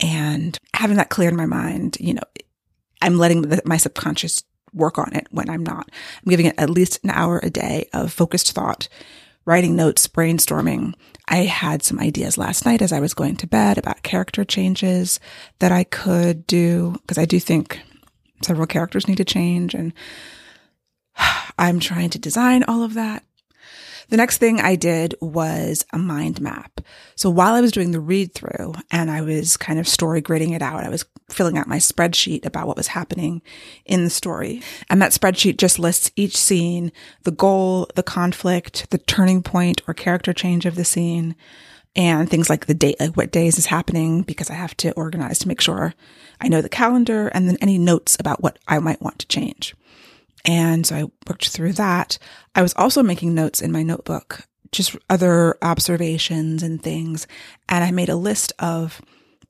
and 0.00 0.58
having 0.72 0.96
that 0.96 1.10
clear 1.10 1.28
in 1.28 1.36
my 1.36 1.46
mind, 1.46 1.98
you 2.00 2.14
know, 2.14 2.22
I'm 3.02 3.18
letting 3.18 3.42
the, 3.42 3.60
my 3.66 3.76
subconscious 3.76 4.42
work 4.72 4.98
on 4.98 5.14
it 5.14 5.26
when 5.30 5.50
I'm 5.50 5.62
not. 5.62 5.90
I'm 6.24 6.30
giving 6.30 6.46
it 6.46 6.54
at 6.58 6.70
least 6.70 7.04
an 7.04 7.10
hour 7.10 7.40
a 7.42 7.50
day 7.50 7.88
of 7.92 8.12
focused 8.12 8.52
thought 8.52 8.88
writing 9.44 9.76
notes, 9.76 10.06
brainstorming. 10.06 10.94
I 11.28 11.38
had 11.38 11.82
some 11.82 12.00
ideas 12.00 12.38
last 12.38 12.66
night 12.66 12.82
as 12.82 12.92
I 12.92 13.00
was 13.00 13.14
going 13.14 13.36
to 13.36 13.46
bed 13.46 13.78
about 13.78 14.02
character 14.02 14.44
changes 14.44 15.20
that 15.58 15.72
I 15.72 15.84
could 15.84 16.46
do 16.46 16.96
because 17.02 17.18
I 17.18 17.24
do 17.24 17.40
think 17.40 17.80
several 18.42 18.66
characters 18.66 19.08
need 19.08 19.16
to 19.16 19.24
change 19.24 19.74
and 19.74 19.92
I'm 21.58 21.80
trying 21.80 22.10
to 22.10 22.18
design 22.18 22.64
all 22.64 22.82
of 22.82 22.94
that. 22.94 23.24
The 24.10 24.16
next 24.16 24.38
thing 24.38 24.60
I 24.60 24.76
did 24.76 25.14
was 25.20 25.84
a 25.92 25.98
mind 25.98 26.40
map. 26.40 26.80
So 27.16 27.30
while 27.30 27.54
I 27.54 27.60
was 27.60 27.72
doing 27.72 27.92
the 27.92 28.00
read 28.00 28.34
through 28.34 28.74
and 28.90 29.10
I 29.10 29.22
was 29.22 29.56
kind 29.56 29.78
of 29.78 29.88
story 29.88 30.20
gridding 30.20 30.54
it 30.54 30.62
out, 30.62 30.84
I 30.84 30.88
was 30.88 31.06
filling 31.30 31.56
out 31.56 31.66
my 31.66 31.78
spreadsheet 31.78 32.44
about 32.44 32.66
what 32.66 32.76
was 32.76 32.88
happening 32.88 33.40
in 33.86 34.04
the 34.04 34.10
story. 34.10 34.62
And 34.90 35.00
that 35.00 35.12
spreadsheet 35.12 35.56
just 35.56 35.78
lists 35.78 36.10
each 36.16 36.36
scene, 36.36 36.92
the 37.22 37.30
goal, 37.30 37.88
the 37.94 38.02
conflict, 38.02 38.90
the 38.90 38.98
turning 38.98 39.42
point 39.42 39.80
or 39.88 39.94
character 39.94 40.32
change 40.32 40.66
of 40.66 40.74
the 40.74 40.84
scene, 40.84 41.34
and 41.96 42.28
things 42.28 42.50
like 42.50 42.66
the 42.66 42.74
date, 42.74 42.98
like 42.98 43.16
what 43.16 43.30
days 43.30 43.56
is 43.56 43.66
happening, 43.66 44.22
because 44.22 44.50
I 44.50 44.54
have 44.54 44.76
to 44.78 44.92
organize 44.92 45.38
to 45.40 45.48
make 45.48 45.60
sure 45.60 45.94
I 46.40 46.48
know 46.48 46.60
the 46.60 46.68
calendar 46.68 47.28
and 47.28 47.48
then 47.48 47.56
any 47.60 47.78
notes 47.78 48.16
about 48.18 48.42
what 48.42 48.58
I 48.66 48.80
might 48.80 49.00
want 49.00 49.20
to 49.20 49.28
change. 49.28 49.74
And 50.44 50.86
so 50.86 50.96
I 50.96 51.04
worked 51.28 51.48
through 51.48 51.72
that. 51.74 52.18
I 52.54 52.62
was 52.62 52.74
also 52.76 53.02
making 53.02 53.34
notes 53.34 53.62
in 53.62 53.72
my 53.72 53.82
notebook, 53.82 54.46
just 54.72 54.96
other 55.08 55.56
observations 55.62 56.62
and 56.62 56.82
things. 56.82 57.26
And 57.68 57.82
I 57.82 57.90
made 57.90 58.08
a 58.08 58.16
list 58.16 58.52
of 58.58 59.00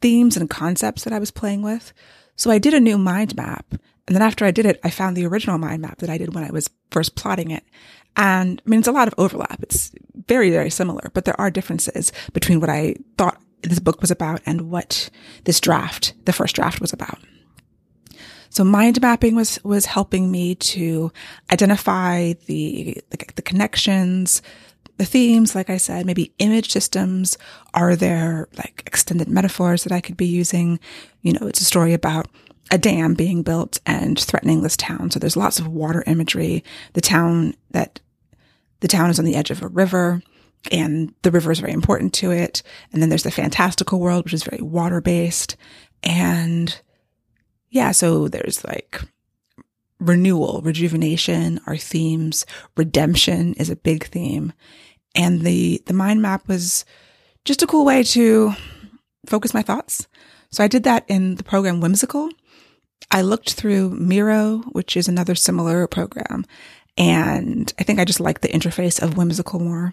themes 0.01 0.37
and 0.37 0.49
concepts 0.49 1.05
that 1.05 1.13
I 1.13 1.19
was 1.19 1.31
playing 1.31 1.63
with. 1.63 1.93
So 2.37 2.51
I 2.51 2.59
did 2.59 2.75
a 2.75 2.81
new 2.81 2.99
mind 2.99 3.37
map. 3.37 3.67
And 4.07 4.15
then 4.15 4.23
after 4.23 4.45
I 4.45 4.51
did 4.51 4.67
it, 4.67 4.79
I 4.85 4.91
found 4.91 5.17
the 5.17 5.27
original 5.27 5.59
mind 5.59 5.83
map 5.83 5.99
that 5.99 6.11
I 6.11 6.19
did 6.19 6.35
when 6.35 6.45
I 6.45 6.51
was 6.51 6.69
first 6.91 7.17
plotting 7.17 7.51
it. 7.51 7.65
And 8.17 8.63
I 8.65 8.71
mean, 8.71 8.81
it's 8.81 8.89
a 8.89 8.93
lot 8.93 9.09
of 9.09 9.15
overlap. 9.19 9.63
It's 9.63 9.93
very, 10.27 10.51
very 10.51 10.71
similar, 10.71 11.11
but 11.15 11.25
there 11.25 11.41
are 11.41 11.51
differences 11.51 12.13
between 12.33 12.61
what 12.61 12.71
I 12.71 12.97
thought 13.19 13.41
this 13.63 13.81
book 13.81 14.01
was 14.01 14.11
about 14.11 14.41
and 14.47 14.71
what 14.71 15.11
this 15.45 15.61
draft, 15.61 16.13
the 16.27 16.33
first 16.33 16.55
draft 16.55 16.81
was 16.81 16.93
about. 16.93 17.19
So 18.55 18.63
mind 18.63 19.01
mapping 19.01 19.35
was, 19.35 19.59
was 19.65 19.87
helping 19.87 20.31
me 20.31 20.55
to 20.55 21.13
identify 21.51 22.35
the, 22.47 23.03
the, 23.11 23.19
the 23.35 23.43
connections, 23.43 24.43
the 24.97 25.05
themes, 25.05 25.57
like 25.57 25.71
I 25.71 25.77
said, 25.77 26.07
maybe 26.07 26.33
image 26.39 26.71
systems. 26.71 27.37
Are 27.75 27.97
there 27.97 28.49
like 28.57 28.85
extended 28.87 29.29
metaphors 29.29 29.83
that 29.83 29.93
I 29.93 30.01
could 30.01 30.17
be 30.17 30.27
using? 30.27 30.79
You 31.23 31.33
know, 31.33 31.49
it's 31.49 31.61
a 31.61 31.65
story 31.65 31.95
about 31.95 32.29
a 32.71 32.79
dam 32.79 33.15
being 33.15 33.43
built 33.43 33.81
and 33.87 34.19
threatening 34.19 34.63
this 34.63 34.77
town. 34.77 35.11
So 35.11 35.19
there's 35.19 35.37
lots 35.37 35.59
of 35.59 35.67
water 35.67 36.05
imagery. 36.07 36.63
The 36.93 37.01
town 37.01 37.55
that 37.73 37.99
the 38.79 38.89
town 38.89 39.11
is 39.11 39.19
on 39.19 39.25
the 39.25 39.35
edge 39.35 39.51
of 39.51 39.63
a 39.63 39.69
river 39.69 40.23
and 40.71 41.13
the 41.23 41.33
river 41.33 41.51
is 41.51 41.59
very 41.59 41.73
important 41.73 42.15
to 42.15 42.31
it. 42.31 42.63
And 42.93 43.03
then 43.03 43.09
there's 43.09 43.25
the 43.25 43.33
fantastical 43.33 43.99
world, 43.99 44.25
which 44.25 44.35
is 44.35 44.45
very 44.45 44.63
water 44.63 45.01
based. 45.01 45.57
And 46.05 46.81
yeah, 47.75 47.91
so 47.91 48.29
there's 48.29 48.65
like 48.65 49.01
renewal, 49.99 50.63
rejuvenation 50.63 51.61
are 51.67 51.77
themes. 51.77 52.47
Redemption 52.77 53.55
is 53.55 53.69
a 53.69 53.75
big 53.75 54.07
theme. 54.07 54.53
And 55.17 55.41
the, 55.41 55.83
the 55.87 55.93
mind 55.93 56.23
map 56.23 56.47
was 56.47 56.85
just 57.45 57.65
a 57.65 57.67
cool 57.67 57.85
way 57.85 58.05
to 58.05 58.53
focus 59.27 59.53
my 59.53 59.63
thoughts. 59.63 60.07
So 60.53 60.63
I 60.63 60.69
did 60.69 60.85
that 60.85 61.05
in 61.09 61.35
the 61.35 61.43
program 61.43 61.81
Whimsical. 61.81 62.31
I 63.11 63.23
looked 63.23 63.55
through 63.55 63.91
Miro, 63.91 64.59
which 64.71 64.97
is 64.97 65.09
another 65.09 65.35
similar 65.35 65.89
program. 65.89 66.47
And 66.97 67.73
I 67.81 67.83
think 67.83 67.99
I 67.99 68.05
just 68.05 68.21
like 68.21 68.41
the 68.41 68.49
interface 68.49 69.03
of 69.03 69.17
Whimsical 69.17 69.59
more. 69.59 69.93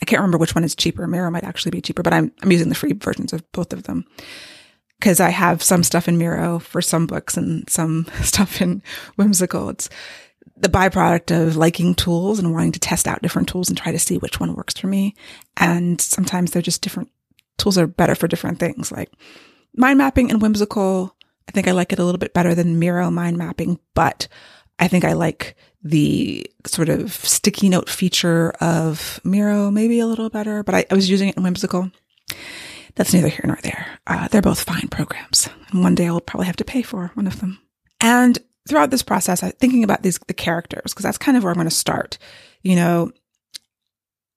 I 0.00 0.06
can't 0.06 0.20
remember 0.20 0.38
which 0.38 0.54
one 0.54 0.64
is 0.64 0.74
cheaper. 0.74 1.06
Miro 1.06 1.30
might 1.30 1.44
actually 1.44 1.72
be 1.72 1.82
cheaper, 1.82 2.02
but 2.02 2.14
I'm, 2.14 2.32
I'm 2.42 2.52
using 2.52 2.70
the 2.70 2.74
free 2.74 2.94
versions 2.94 3.34
of 3.34 3.44
both 3.52 3.74
of 3.74 3.82
them 3.82 4.06
because 4.98 5.20
I 5.20 5.30
have 5.30 5.62
some 5.62 5.82
stuff 5.82 6.08
in 6.08 6.18
Miro 6.18 6.58
for 6.58 6.80
some 6.80 7.06
books 7.06 7.36
and 7.36 7.68
some 7.68 8.06
stuff 8.22 8.60
in 8.60 8.82
Whimsical. 9.16 9.68
It's 9.70 9.88
the 10.56 10.68
byproduct 10.68 11.36
of 11.36 11.56
liking 11.56 11.94
tools 11.94 12.38
and 12.38 12.52
wanting 12.52 12.72
to 12.72 12.80
test 12.80 13.06
out 13.06 13.22
different 13.22 13.48
tools 13.48 13.68
and 13.68 13.76
try 13.76 13.92
to 13.92 13.98
see 13.98 14.18
which 14.18 14.40
one 14.40 14.54
works 14.54 14.74
for 14.78 14.86
me. 14.86 15.14
And 15.56 16.00
sometimes 16.00 16.50
they're 16.50 16.62
just 16.62 16.82
different 16.82 17.10
tools 17.58 17.78
are 17.78 17.86
better 17.86 18.14
for 18.14 18.28
different 18.28 18.58
things. 18.58 18.90
Like 18.90 19.10
mind 19.74 19.98
mapping 19.98 20.30
and 20.30 20.40
whimsical, 20.40 21.14
I 21.48 21.52
think 21.52 21.68
I 21.68 21.72
like 21.72 21.92
it 21.92 21.98
a 21.98 22.04
little 22.04 22.18
bit 22.18 22.34
better 22.34 22.54
than 22.54 22.78
Miro 22.78 23.10
mind 23.10 23.36
mapping, 23.36 23.78
but 23.94 24.28
I 24.78 24.88
think 24.88 25.04
I 25.04 25.12
like 25.12 25.56
the 25.82 26.50
sort 26.66 26.88
of 26.88 27.12
sticky 27.12 27.68
note 27.68 27.88
feature 27.88 28.50
of 28.60 29.20
Miro 29.24 29.70
maybe 29.70 30.00
a 30.00 30.06
little 30.06 30.30
better, 30.30 30.62
but 30.62 30.74
I, 30.74 30.86
I 30.90 30.94
was 30.94 31.08
using 31.08 31.28
it 31.28 31.36
in 31.36 31.42
whimsical. 31.42 31.90
That's 32.96 33.12
neither 33.12 33.28
here 33.28 33.44
nor 33.44 33.58
there. 33.62 33.98
Uh, 34.06 34.26
they're 34.28 34.42
both 34.42 34.60
fine 34.60 34.88
programs. 34.88 35.48
And 35.70 35.82
one 35.82 35.94
day 35.94 36.06
I'll 36.06 36.20
probably 36.20 36.46
have 36.46 36.56
to 36.56 36.64
pay 36.64 36.82
for 36.82 37.10
one 37.14 37.26
of 37.26 37.40
them. 37.40 37.58
And 38.00 38.38
throughout 38.68 38.90
this 38.90 39.02
process, 39.02 39.42
I'm 39.42 39.52
thinking 39.52 39.84
about 39.84 40.02
these, 40.02 40.18
the 40.26 40.34
characters, 40.34 40.92
because 40.92 41.04
that's 41.04 41.18
kind 41.18 41.36
of 41.36 41.44
where 41.44 41.50
I'm 41.50 41.56
going 41.56 41.68
to 41.68 41.74
start. 41.74 42.18
You 42.62 42.74
know, 42.76 43.12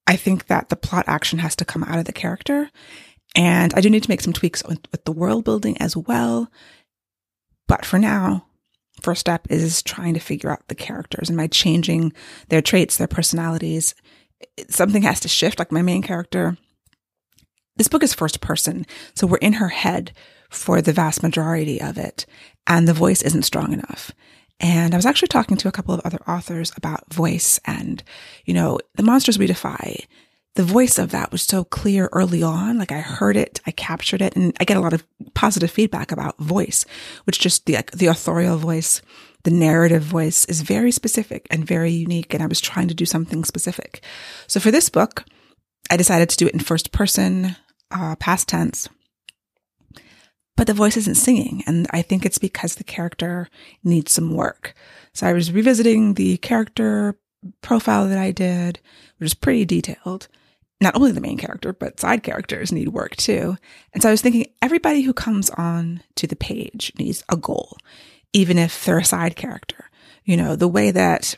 I 0.05 0.17
think 0.17 0.47
that 0.47 0.69
the 0.69 0.75
plot 0.75 1.05
action 1.07 1.39
has 1.39 1.55
to 1.57 1.65
come 1.65 1.83
out 1.83 1.99
of 1.99 2.05
the 2.05 2.13
character. 2.13 2.69
And 3.35 3.73
I 3.75 3.81
do 3.81 3.89
need 3.89 4.03
to 4.03 4.09
make 4.09 4.21
some 4.21 4.33
tweaks 4.33 4.63
with, 4.67 4.79
with 4.91 5.05
the 5.05 5.11
world 5.11 5.45
building 5.45 5.77
as 5.81 5.95
well. 5.95 6.51
But 7.67 7.85
for 7.85 7.99
now, 7.99 8.45
first 9.01 9.21
step 9.21 9.47
is 9.49 9.83
trying 9.83 10.15
to 10.15 10.19
figure 10.19 10.51
out 10.51 10.67
the 10.67 10.75
characters. 10.75 11.29
Am 11.29 11.39
I 11.39 11.47
changing 11.47 12.11
their 12.49 12.61
traits, 12.61 12.97
their 12.97 13.07
personalities? 13.07 13.95
Something 14.67 15.03
has 15.03 15.19
to 15.21 15.27
shift, 15.27 15.59
like 15.59 15.71
my 15.71 15.81
main 15.81 16.01
character. 16.01 16.57
This 17.79 17.87
book 17.87 18.03
is 18.03 18.13
first 18.13 18.41
person, 18.41 18.85
so 19.15 19.25
we're 19.25 19.37
in 19.37 19.53
her 19.53 19.69
head 19.69 20.11
for 20.49 20.81
the 20.81 20.91
vast 20.91 21.23
majority 21.23 21.79
of 21.79 21.97
it, 21.97 22.25
and 22.67 22.85
the 22.85 22.93
voice 22.93 23.21
isn't 23.21 23.43
strong 23.43 23.71
enough. 23.71 24.11
And 24.59 24.93
I 24.93 24.97
was 24.97 25.05
actually 25.05 25.29
talking 25.29 25.55
to 25.55 25.69
a 25.69 25.71
couple 25.71 25.93
of 25.93 26.01
other 26.03 26.19
authors 26.27 26.73
about 26.75 27.13
voice 27.13 27.57
and, 27.63 28.03
you 28.43 28.53
know, 28.53 28.79
the 28.95 29.03
monsters 29.03 29.39
we 29.39 29.47
defy. 29.47 29.95
The 30.55 30.63
voice 30.63 30.99
of 30.99 31.11
that 31.11 31.31
was 31.31 31.41
so 31.41 31.63
clear 31.63 32.09
early 32.11 32.43
on. 32.43 32.77
Like 32.77 32.91
I 32.91 32.99
heard 32.99 33.37
it, 33.37 33.61
I 33.65 33.71
captured 33.71 34.21
it, 34.21 34.35
and 34.35 34.53
I 34.59 34.65
get 34.65 34.75
a 34.75 34.81
lot 34.81 34.91
of 34.91 35.07
positive 35.33 35.71
feedback 35.71 36.11
about 36.11 36.37
voice, 36.37 36.83
which 37.23 37.39
just 37.39 37.65
the, 37.65 37.77
the 37.93 38.07
authorial 38.07 38.57
voice, 38.57 39.01
the 39.45 39.51
narrative 39.51 40.03
voice 40.03 40.43
is 40.45 40.59
very 40.63 40.91
specific 40.91 41.47
and 41.49 41.65
very 41.65 41.91
unique. 41.91 42.33
And 42.33 42.43
I 42.43 42.47
was 42.47 42.59
trying 42.59 42.89
to 42.89 42.93
do 42.93 43.05
something 43.05 43.45
specific. 43.45 44.03
So 44.47 44.59
for 44.59 44.69
this 44.69 44.89
book, 44.89 45.23
I 45.89 45.95
decided 45.95 46.27
to 46.27 46.35
do 46.35 46.45
it 46.45 46.53
in 46.53 46.59
first 46.59 46.91
person, 46.91 47.55
uh, 47.91 48.15
past 48.15 48.47
tense 48.47 48.89
but 50.59 50.67
the 50.67 50.73
voice 50.73 50.97
isn't 50.97 51.15
singing. 51.15 51.63
And 51.65 51.87
I 51.91 52.01
think 52.01 52.25
it's 52.25 52.37
because 52.37 52.75
the 52.75 52.83
character 52.83 53.47
needs 53.81 54.11
some 54.11 54.35
work. 54.35 54.73
So 55.13 55.25
I 55.25 55.31
was 55.31 55.53
revisiting 55.53 56.15
the 56.15 56.35
character 56.35 57.17
profile 57.61 58.09
that 58.09 58.17
I 58.17 58.31
did, 58.31 58.81
which 59.17 59.27
is 59.27 59.33
pretty 59.33 59.63
detailed. 59.63 60.27
Not 60.81 60.97
only 60.97 61.13
the 61.13 61.21
main 61.21 61.37
character, 61.37 61.71
but 61.71 62.01
side 62.01 62.23
characters 62.23 62.73
need 62.73 62.89
work 62.89 63.15
too. 63.15 63.55
And 63.93 64.03
so 64.03 64.09
I 64.09 64.11
was 64.11 64.21
thinking 64.21 64.47
everybody 64.61 65.01
who 65.01 65.13
comes 65.13 65.49
on 65.51 66.03
to 66.15 66.27
the 66.27 66.35
page 66.35 66.91
needs 66.99 67.23
a 67.29 67.37
goal, 67.37 67.77
even 68.33 68.57
if 68.57 68.83
they're 68.83 68.99
a 68.99 69.05
side 69.05 69.37
character. 69.37 69.89
You 70.25 70.35
know, 70.35 70.57
the 70.57 70.67
way 70.67 70.91
that 70.91 71.37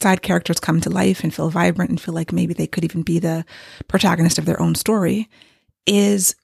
side 0.00 0.22
characters 0.22 0.60
come 0.60 0.80
to 0.82 0.90
life 0.90 1.24
and 1.24 1.34
feel 1.34 1.50
vibrant 1.50 1.90
and 1.90 2.00
feel 2.00 2.14
like 2.14 2.32
maybe 2.32 2.54
they 2.54 2.68
could 2.68 2.84
even 2.84 3.02
be 3.02 3.18
the 3.18 3.44
protagonist 3.88 4.38
of 4.38 4.44
their 4.44 4.62
own 4.62 4.76
story 4.76 5.28
is 5.86 6.34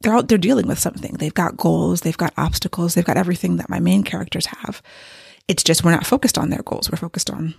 they're 0.00 0.14
out 0.14 0.28
they're 0.28 0.38
dealing 0.38 0.66
with 0.66 0.78
something. 0.78 1.14
They've 1.14 1.34
got 1.34 1.56
goals, 1.56 2.02
they've 2.02 2.16
got 2.16 2.34
obstacles, 2.36 2.94
they've 2.94 3.04
got 3.04 3.16
everything 3.16 3.56
that 3.56 3.70
my 3.70 3.80
main 3.80 4.02
characters 4.02 4.46
have. 4.46 4.82
It's 5.48 5.62
just 5.62 5.84
we're 5.84 5.92
not 5.92 6.06
focused 6.06 6.38
on 6.38 6.50
their 6.50 6.62
goals. 6.62 6.90
We're 6.90 6.98
focused 6.98 7.30
on 7.30 7.54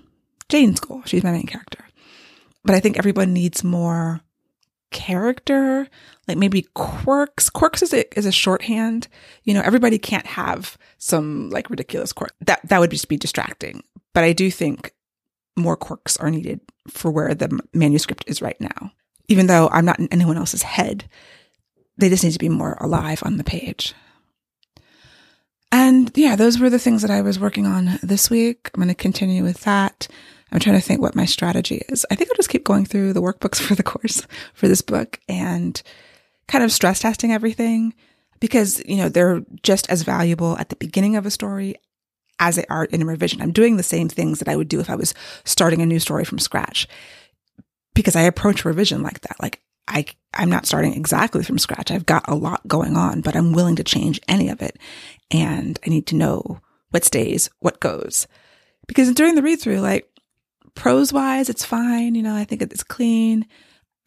Jane's 0.50 0.80
goal. 0.80 1.02
She's 1.06 1.24
my 1.24 1.32
main 1.32 1.48
character. 1.48 1.84
But 2.64 2.76
I 2.76 2.80
think 2.80 2.98
everyone 2.98 3.34
needs 3.34 3.64
more 3.64 4.22
character, 4.92 5.88
like 6.28 6.38
maybe 6.38 6.68
quirks. 6.74 7.50
Quirks 7.50 7.82
is 7.82 7.94
a, 7.94 8.18
is 8.18 8.26
a 8.26 8.32
shorthand. 8.32 9.08
You 9.44 9.54
know, 9.54 9.62
everybody 9.62 9.98
can't 9.98 10.26
have 10.26 10.78
some 10.98 11.50
like 11.50 11.70
ridiculous 11.70 12.14
quirk. 12.14 12.34
That 12.42 12.60
that 12.68 12.80
would 12.80 12.92
just 12.92 13.10
be 13.10 13.18
distracting. 13.18 13.84
But 14.14 14.24
I 14.24 14.34
do 14.34 14.50
think 14.52 14.94
more 15.56 15.76
quirks 15.76 16.18
are 16.18 16.30
needed 16.30 16.62
for 16.90 17.12
where 17.12 17.34
the 17.34 17.60
manuscript 17.74 18.24
is 18.28 18.42
right 18.42 18.60
now. 18.60 18.92
Even 19.28 19.48
though 19.48 19.70
I'm 19.72 19.86
not 19.86 20.00
in 20.00 20.08
anyone 20.12 20.38
else's 20.38 20.64
head, 20.64 21.10
they 21.98 22.10
just 22.10 22.24
need 22.24 22.34
to 22.34 22.40
be 22.40 22.50
more 22.50 22.78
alive 22.80 23.22
on 23.26 23.38
the 23.38 23.44
page. 23.44 23.94
And 25.72 26.12
yeah, 26.16 26.36
those 26.36 26.60
were 26.60 26.70
the 26.70 26.80
things 26.80 27.02
that 27.02 27.12
I 27.12 27.22
was 27.22 27.40
working 27.40 27.66
on 27.66 28.00
this 28.02 28.30
week. 28.30 28.70
I'm 28.74 28.80
going 28.80 28.88
to 28.88 28.96
continue 28.96 29.44
with 29.44 29.62
that. 29.62 30.08
I'm 30.52 30.60
trying 30.60 30.78
to 30.78 30.82
think 30.82 31.02
what 31.02 31.16
my 31.16 31.26
strategy 31.26 31.82
is. 31.90 32.06
I 32.10 32.16
think 32.16 32.30
I'll 32.30 32.38
just 32.38 32.50
keep 32.50 32.64
going 32.64 32.86
through 32.86 33.14
the 33.14 33.22
workbooks 33.22 33.60
for 33.62 33.76
the 33.76 33.84
course 33.84 34.26
for 34.54 34.68
this 34.68 34.82
book 34.82 35.20
and 35.28 35.82
kind 36.48 36.64
of 36.64 36.72
stress 36.72 37.00
testing 37.00 37.34
everything 37.34 37.94
because, 38.40 38.82
you 38.86 38.98
know, 38.98 39.10
they're 39.10 39.42
just 39.64 39.90
as 39.90 40.04
valuable 40.04 40.58
at 40.58 40.70
the 40.70 40.76
beginning 40.78 41.16
of 41.16 41.26
a 41.26 41.32
story 41.32 41.76
as 42.40 42.56
they 42.56 42.66
are 42.68 42.86
in 42.86 43.02
a 43.02 43.06
revision. 43.06 43.42
I'm 43.42 43.52
doing 43.52 43.78
the 43.78 43.84
same 43.84 44.08
things 44.08 44.40
that 44.40 44.48
I 44.48 44.56
would 44.56 44.70
do 44.70 44.80
if 44.80 44.90
I 44.90 44.96
was 44.96 45.14
starting 45.44 45.82
a 45.82 45.86
new 45.86 46.00
story 46.00 46.24
from 46.24 46.40
scratch 46.40 46.88
because 47.98 48.16
I 48.16 48.22
approach 48.22 48.64
revision 48.64 49.02
like 49.02 49.22
that. 49.22 49.42
Like 49.42 49.60
I, 49.88 50.06
I'm 50.32 50.52
not 50.52 50.68
starting 50.68 50.94
exactly 50.94 51.44
from 51.44 51.58
scratch. 51.58 51.90
I've 51.90 52.06
got 52.06 52.30
a 52.30 52.36
lot 52.36 52.68
going 52.68 52.96
on, 52.96 53.22
but 53.22 53.36
I'm 53.36 53.54
willing 53.54 53.76
to 53.78 53.84
change 53.84 54.22
any 54.28 54.50
of 54.50 54.62
it. 54.62 54.78
And 55.32 55.80
I 55.84 55.90
need 55.90 56.06
to 56.08 56.16
know 56.16 56.60
what 56.92 57.04
stays, 57.04 57.50
what 57.58 57.80
goes. 57.80 58.28
Because 58.88 59.12
during 59.16 59.34
the 59.34 59.42
read 59.42 59.60
through, 59.60 59.80
like 59.80 60.08
prose 60.76 61.12
wise, 61.12 61.50
it's 61.50 61.66
fine. 61.66 62.14
You 62.14 62.22
know, 62.22 62.36
I 62.36 62.44
think 62.44 62.62
it's 62.62 62.84
clean. 62.84 63.48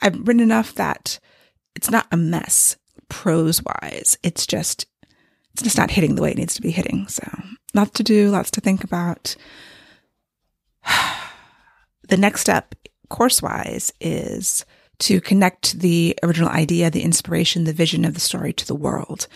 I've 0.00 0.16
written 0.20 0.38
enough 0.38 0.72
that 0.74 1.18
it's 1.74 1.90
not 1.90 2.06
a 2.12 2.16
mess 2.16 2.76
prose 3.08 3.60
wise. 3.60 4.16
It's 4.22 4.46
just, 4.46 4.86
it's 5.52 5.62
just 5.64 5.76
not 5.76 5.90
hitting 5.90 6.14
the 6.14 6.22
way 6.22 6.30
it 6.30 6.38
needs 6.38 6.54
to 6.54 6.62
be 6.62 6.70
hitting. 6.70 7.08
So 7.08 7.28
lots 7.74 7.90
to 7.94 8.04
do, 8.04 8.30
lots 8.30 8.52
to 8.52 8.60
think 8.60 8.84
about. 8.84 9.34
the 12.08 12.16
next 12.16 12.42
step 12.42 12.76
course 13.10 13.42
wise 13.42 13.92
is 14.00 14.64
to 15.00 15.20
connect 15.20 15.80
the 15.80 16.18
original 16.22 16.48
idea, 16.48 16.90
the 16.90 17.02
inspiration, 17.02 17.64
the 17.64 17.72
vision 17.72 18.04
of 18.04 18.14
the 18.14 18.20
story 18.20 18.52
to 18.54 18.66
the 18.66 18.74
world. 18.74 19.26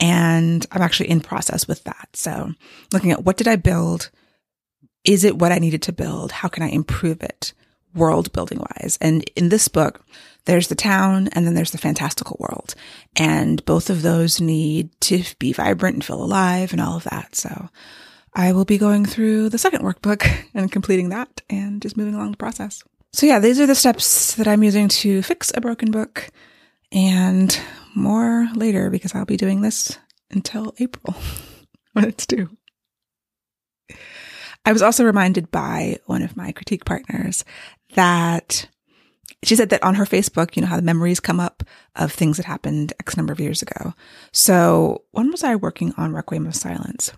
And 0.00 0.66
I'm 0.72 0.82
actually 0.82 1.10
in 1.10 1.20
process 1.20 1.68
with 1.68 1.84
that. 1.84 2.08
So 2.14 2.52
looking 2.92 3.12
at 3.12 3.24
what 3.24 3.36
did 3.36 3.48
I 3.48 3.56
build? 3.56 4.10
Is 5.04 5.24
it 5.24 5.38
what 5.38 5.52
I 5.52 5.58
needed 5.58 5.82
to 5.82 5.92
build? 5.92 6.32
How 6.32 6.48
can 6.48 6.62
I 6.62 6.68
improve 6.68 7.22
it 7.22 7.52
world 7.94 8.32
building 8.32 8.58
wise? 8.58 8.98
And 9.00 9.22
in 9.36 9.50
this 9.50 9.68
book, 9.68 10.04
there's 10.46 10.68
the 10.68 10.74
town 10.74 11.28
and 11.28 11.46
then 11.46 11.54
there's 11.54 11.70
the 11.70 11.78
fantastical 11.78 12.36
world. 12.40 12.74
And 13.16 13.64
both 13.64 13.90
of 13.90 14.02
those 14.02 14.40
need 14.40 14.90
to 15.02 15.22
be 15.38 15.52
vibrant 15.52 15.94
and 15.94 16.04
feel 16.04 16.22
alive 16.22 16.72
and 16.72 16.80
all 16.80 16.96
of 16.96 17.04
that. 17.04 17.34
So 17.34 17.68
I 18.34 18.52
will 18.52 18.64
be 18.64 18.78
going 18.78 19.04
through 19.04 19.50
the 19.50 19.58
second 19.58 19.82
workbook 19.82 20.28
and 20.54 20.72
completing 20.72 21.10
that 21.10 21.42
and 21.48 21.80
just 21.80 21.96
moving 21.96 22.14
along 22.14 22.32
the 22.32 22.36
process. 22.36 22.82
So 23.14 23.26
yeah, 23.26 23.38
these 23.38 23.60
are 23.60 23.66
the 23.66 23.76
steps 23.76 24.34
that 24.34 24.48
I'm 24.48 24.64
using 24.64 24.88
to 24.88 25.22
fix 25.22 25.52
a 25.54 25.60
broken 25.60 25.92
book 25.92 26.30
and 26.90 27.56
more 27.94 28.48
later 28.56 28.90
because 28.90 29.14
I'll 29.14 29.24
be 29.24 29.36
doing 29.36 29.60
this 29.60 29.96
until 30.32 30.74
April 30.80 31.14
when 31.92 32.06
it's 32.06 32.26
due. 32.26 32.50
I 34.64 34.72
was 34.72 34.82
also 34.82 35.04
reminded 35.04 35.52
by 35.52 35.98
one 36.06 36.22
of 36.22 36.36
my 36.36 36.50
critique 36.50 36.84
partners 36.84 37.44
that 37.94 38.66
she 39.44 39.54
said 39.54 39.68
that 39.68 39.84
on 39.84 39.94
her 39.94 40.06
Facebook, 40.06 40.56
you 40.56 40.62
know 40.62 40.68
how 40.68 40.76
the 40.76 40.82
memories 40.82 41.20
come 41.20 41.38
up 41.38 41.62
of 41.94 42.10
things 42.10 42.36
that 42.38 42.46
happened 42.46 42.94
X 42.98 43.16
number 43.16 43.32
of 43.32 43.38
years 43.38 43.62
ago. 43.62 43.94
So 44.32 45.04
when 45.12 45.30
was 45.30 45.44
I 45.44 45.54
working 45.54 45.94
on 45.96 46.14
Requiem 46.14 46.48
of 46.48 46.56
Silence? 46.56 47.12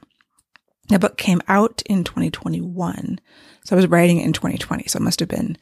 The 0.88 0.98
book 0.98 1.16
came 1.16 1.40
out 1.48 1.82
in 1.86 2.04
2021. 2.04 3.18
So 3.64 3.74
I 3.74 3.76
was 3.76 3.88
writing 3.88 4.18
it 4.18 4.26
in 4.26 4.34
2020. 4.34 4.84
So 4.88 4.98
it 4.98 5.02
must 5.02 5.20
have 5.20 5.28
been 5.30 5.56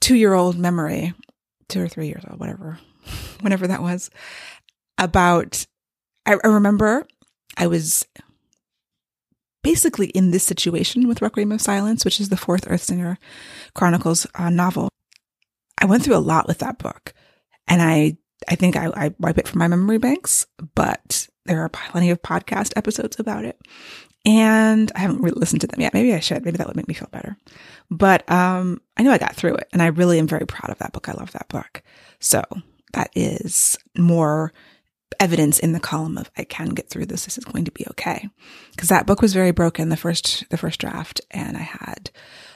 two 0.00 0.14
year 0.14 0.34
old 0.34 0.58
memory, 0.58 1.14
two 1.68 1.82
or 1.82 1.88
three 1.88 2.08
years 2.08 2.24
old, 2.28 2.40
whatever, 2.40 2.78
whenever 3.40 3.66
that 3.66 3.82
was, 3.82 4.10
about, 4.98 5.66
I, 6.26 6.36
I 6.44 6.48
remember 6.48 7.06
I 7.56 7.66
was 7.66 8.06
basically 9.62 10.08
in 10.08 10.30
this 10.30 10.44
situation 10.44 11.08
with 11.08 11.22
Requiem 11.22 11.52
of 11.52 11.60
Silence, 11.60 12.04
which 12.04 12.20
is 12.20 12.28
the 12.28 12.36
fourth 12.36 12.66
Earthsinger 12.66 13.16
Chronicles 13.74 14.26
uh, 14.34 14.50
novel. 14.50 14.88
I 15.78 15.86
went 15.86 16.04
through 16.04 16.16
a 16.16 16.18
lot 16.18 16.46
with 16.46 16.58
that 16.58 16.78
book 16.78 17.14
and 17.66 17.82
I, 17.82 18.16
I 18.48 18.54
think 18.54 18.76
I, 18.76 18.86
I 18.94 19.14
wipe 19.18 19.38
it 19.38 19.48
from 19.48 19.58
my 19.58 19.68
memory 19.68 19.98
banks, 19.98 20.46
but 20.74 21.28
there 21.46 21.62
are 21.62 21.68
plenty 21.68 22.10
of 22.10 22.22
podcast 22.22 22.72
episodes 22.76 23.18
about 23.18 23.44
it. 23.44 23.58
And 24.26 24.92
I 24.94 24.98
haven't 24.98 25.22
really 25.22 25.38
listened 25.38 25.62
to 25.62 25.66
them 25.66 25.80
yet. 25.80 25.94
Maybe 25.94 26.12
I 26.12 26.20
should. 26.20 26.44
Maybe 26.44 26.58
that 26.58 26.66
would 26.66 26.76
make 26.76 26.88
me 26.88 26.94
feel 26.94 27.08
better. 27.10 27.38
But 27.90 28.30
um, 28.30 28.80
I 28.96 29.02
know 29.02 29.12
I 29.12 29.18
got 29.18 29.34
through 29.34 29.54
it, 29.54 29.68
and 29.72 29.82
I 29.82 29.86
really 29.86 30.18
am 30.18 30.26
very 30.26 30.46
proud 30.46 30.70
of 30.70 30.78
that 30.78 30.92
book. 30.92 31.08
I 31.08 31.12
love 31.12 31.32
that 31.32 31.48
book. 31.48 31.82
So 32.18 32.42
that 32.92 33.10
is 33.14 33.78
more 33.96 34.52
evidence 35.18 35.58
in 35.58 35.72
the 35.72 35.80
column 35.80 36.18
of 36.18 36.30
I 36.36 36.44
can 36.44 36.68
get 36.70 36.88
through 36.88 37.06
this. 37.06 37.24
This 37.24 37.38
is 37.38 37.44
going 37.44 37.64
to 37.64 37.72
be 37.72 37.86
okay. 37.90 38.28
Because 38.72 38.90
that 38.90 39.06
book 39.06 39.22
was 39.22 39.32
very 39.32 39.50
broken, 39.52 39.88
the 39.88 39.96
first, 39.96 40.44
the 40.50 40.56
first 40.56 40.80
draft. 40.80 41.20
And 41.30 41.56
I 41.56 41.62
had 41.62 42.10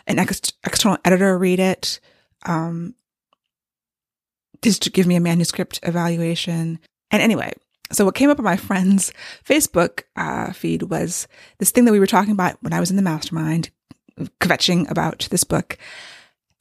an 0.06 0.18
ex- 0.18 0.52
external 0.64 0.98
editor 1.04 1.36
read 1.38 1.60
it, 1.60 1.98
um, 2.44 2.94
just 4.62 4.82
to 4.82 4.90
give 4.90 5.06
me 5.06 5.16
a 5.16 5.20
manuscript 5.20 5.80
evaluation. 5.82 6.78
And 7.10 7.22
anyway, 7.22 7.52
so 7.92 8.04
what 8.04 8.14
came 8.14 8.30
up 8.30 8.38
on 8.38 8.44
my 8.44 8.56
friend's 8.56 9.12
Facebook 9.44 10.02
uh, 10.16 10.52
feed 10.52 10.84
was 10.84 11.28
this 11.58 11.70
thing 11.70 11.84
that 11.84 11.92
we 11.92 12.00
were 12.00 12.06
talking 12.06 12.32
about 12.32 12.62
when 12.62 12.72
I 12.72 12.80
was 12.80 12.90
in 12.90 12.96
the 12.96 13.02
mastermind, 13.02 13.70
kvetching 14.40 14.90
about 14.90 15.28
this 15.30 15.44
book, 15.44 15.78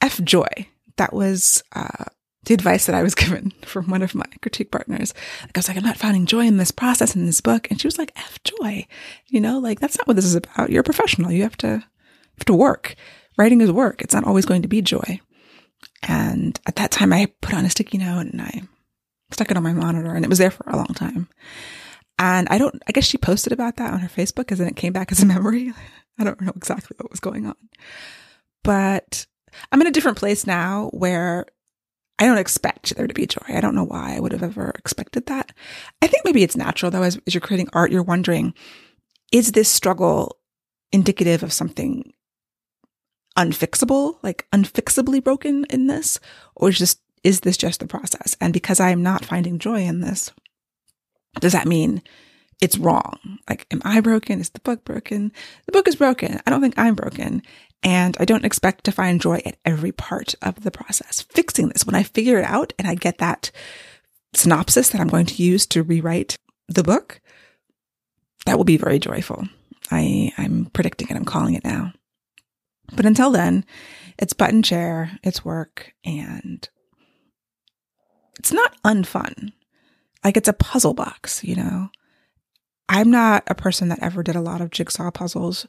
F 0.02 0.22
Joy. 0.22 0.68
That 0.98 1.14
was 1.14 1.64
uh, 1.74 2.06
the 2.46 2.54
advice 2.54 2.86
that 2.86 2.96
I 2.96 3.04
was 3.04 3.16
given 3.16 3.52
from 3.62 3.90
one 3.90 4.02
of 4.02 4.16
my 4.16 4.26
critique 4.42 4.72
partners. 4.72 5.14
Like 5.42 5.58
I 5.58 5.60
was 5.60 5.68
like, 5.68 5.78
I'm 5.78 5.84
not 5.84 5.98
finding 5.98 6.26
joy 6.26 6.46
in 6.46 6.58
this 6.58 6.72
process 6.72 7.16
in 7.16 7.26
this 7.26 7.42
book. 7.42 7.70
And 7.70 7.80
she 7.80 7.88
was 7.88 7.98
like, 7.98 8.12
F 8.16 8.40
joy. 8.44 8.86
You 9.28 9.42
know, 9.42 9.60
like 9.60 9.80
that's 9.80 9.98
not 9.98 10.08
what 10.08 10.16
this 10.16 10.26
is 10.26 10.36
about. 10.36 10.70
You're 10.70 10.82
a 10.82 10.86
professional. 10.86 11.32
You 11.32 11.44
have 11.44 11.58
to 11.58 11.68
you 11.68 12.40
have 12.40 12.46
to 12.46 12.54
work. 12.54 12.96
Writing 13.38 13.62
is 13.62 13.72
work. 13.72 14.02
It's 14.02 14.14
not 14.14 14.26
always 14.26 14.46
going 14.46 14.62
to 14.62 14.68
be 14.68 14.82
joy. 14.82 15.20
And 16.04 16.60
at 16.66 16.76
that 16.76 16.92
time 16.92 17.14
I 17.14 17.28
put 17.42 17.54
on 17.54 17.66
a 17.66 17.70
sticky 17.70 17.98
note 17.98 18.28
and 18.28 18.42
I 18.42 18.64
stuck 19.34 19.52
it 19.52 19.58
on 19.58 19.64
my 19.64 19.74
monitor 19.74 20.14
and 20.14 20.24
it 20.24 20.30
was 20.30 20.38
there 20.38 20.52
for 20.52 20.66
a 20.68 20.78
long 20.78 20.94
time. 20.96 21.28
And 22.20 22.48
I 22.50 22.58
don't 22.58 22.82
I 22.88 22.92
guess 22.92 23.06
she 23.06 23.18
posted 23.18 23.54
about 23.54 23.78
that 23.78 23.94
on 23.94 24.00
her 24.00 24.08
Facebook 24.08 24.38
because 24.38 24.60
then 24.60 24.68
it 24.68 24.76
came 24.76 24.94
back 24.94 25.12
as 25.12 25.22
a 25.22 25.26
memory. 25.28 25.74
I 26.20 26.24
don't 26.24 26.42
know 26.42 26.54
exactly 26.56 26.96
what 26.98 27.10
was 27.10 27.20
going 27.20 27.48
on. 27.48 27.56
But 28.64 29.26
I'm 29.72 29.82
in 29.82 29.88
a 29.88 29.92
different 29.92 30.18
place 30.18 30.48
now 30.48 30.90
where 30.94 31.46
I 32.20 32.26
don't 32.26 32.38
expect 32.38 32.96
there 32.96 33.08
to 33.08 33.14
be 33.14 33.26
joy. 33.26 33.42
I 33.50 33.60
don't 33.60 33.76
know 33.76 33.84
why 33.84 34.16
I 34.16 34.20
would 34.20 34.32
have 34.32 34.44
ever 34.44 34.72
expected 34.78 35.26
that. 35.28 35.52
I 36.02 36.08
think 36.08 36.24
maybe 36.24 36.44
it's 36.44 36.56
natural 36.56 36.92
though, 36.92 37.04
as, 37.04 37.20
as 37.28 37.34
you're 37.34 37.42
creating 37.42 37.70
art, 37.74 37.92
you're 37.92 38.04
wondering, 38.04 38.54
is 39.32 39.52
this 39.52 39.70
struggle 39.70 40.38
indicative 40.92 41.42
of 41.44 41.52
something 41.52 42.14
unfixable, 43.38 44.18
like 44.22 44.48
unfixably 44.54 45.24
broken 45.24 45.66
in 45.70 45.88
this? 45.88 46.20
Or 46.56 46.70
is 46.70 46.78
just, 46.78 47.02
is 47.24 47.42
this 47.42 47.58
just 47.58 47.80
the 47.80 47.88
process? 47.88 48.36
And 48.42 48.54
because 48.54 48.80
I 48.80 48.90
am 48.90 49.04
not 49.04 49.26
finding 49.26 49.60
joy 49.60 49.82
in 49.82 50.02
this, 50.02 50.32
does 51.40 51.54
that 51.54 51.68
mean 51.68 52.02
it's 52.62 52.78
wrong? 52.78 53.40
Like, 53.50 53.66
am 53.72 53.82
I 53.84 54.02
broken? 54.02 54.40
Is 54.40 54.50
the 54.50 54.60
book 54.60 54.86
broken? 54.86 55.32
The 55.66 55.72
book 55.72 55.88
is 55.88 55.96
broken. 55.96 56.40
I 56.46 56.50
don't 56.50 56.62
think 56.62 56.78
I'm 56.78 56.96
broken. 56.96 57.42
And 57.82 58.16
I 58.20 58.26
don't 58.26 58.46
expect 58.46 58.86
to 58.86 58.92
find 58.92 59.20
joy 59.20 59.42
at 59.46 59.58
every 59.66 59.92
part 59.92 60.36
of 60.42 60.64
the 60.64 60.72
process. 60.72 61.22
Fixing 61.22 61.70
this, 61.70 61.86
when 61.86 61.96
I 61.96 62.04
figure 62.04 62.40
it 62.40 62.46
out 62.46 62.72
and 62.80 62.88
I 62.88 62.96
get 62.96 63.18
that 63.18 63.52
synopsis 64.34 64.90
that 64.90 65.02
I'm 65.02 65.10
going 65.10 65.26
to 65.26 65.44
use 65.44 65.66
to 65.68 65.84
rewrite 65.84 66.38
the 66.70 66.84
book, 66.84 67.20
that 68.46 68.58
will 68.58 68.64
be 68.64 68.78
very 68.78 69.00
joyful. 69.00 69.48
I, 69.92 70.32
I'm 70.38 70.68
predicting 70.68 71.10
it. 71.10 71.16
I'm 71.16 71.26
calling 71.26 71.56
it 71.56 71.64
now. 71.64 71.92
But 72.96 73.06
until 73.06 73.32
then, 73.32 73.66
it's 74.18 74.34
button 74.34 74.64
chair, 74.64 75.18
it's 75.24 75.44
work, 75.44 75.94
and 76.06 76.68
it's 78.40 78.52
not 78.52 78.76
unfun. 78.84 79.54
Like 80.24 80.38
it's 80.38 80.48
a 80.48 80.54
puzzle 80.54 80.94
box, 80.94 81.44
you 81.44 81.56
know? 81.56 81.90
I'm 82.90 83.12
not 83.12 83.44
a 83.48 83.56
person 83.56 83.90
that 83.90 84.02
ever 84.02 84.24
did 84.24 84.36
a 84.36 84.42
lot 84.42 84.62
of 84.62 84.72
jigsaw 84.72 85.12
puzzles, 85.12 85.68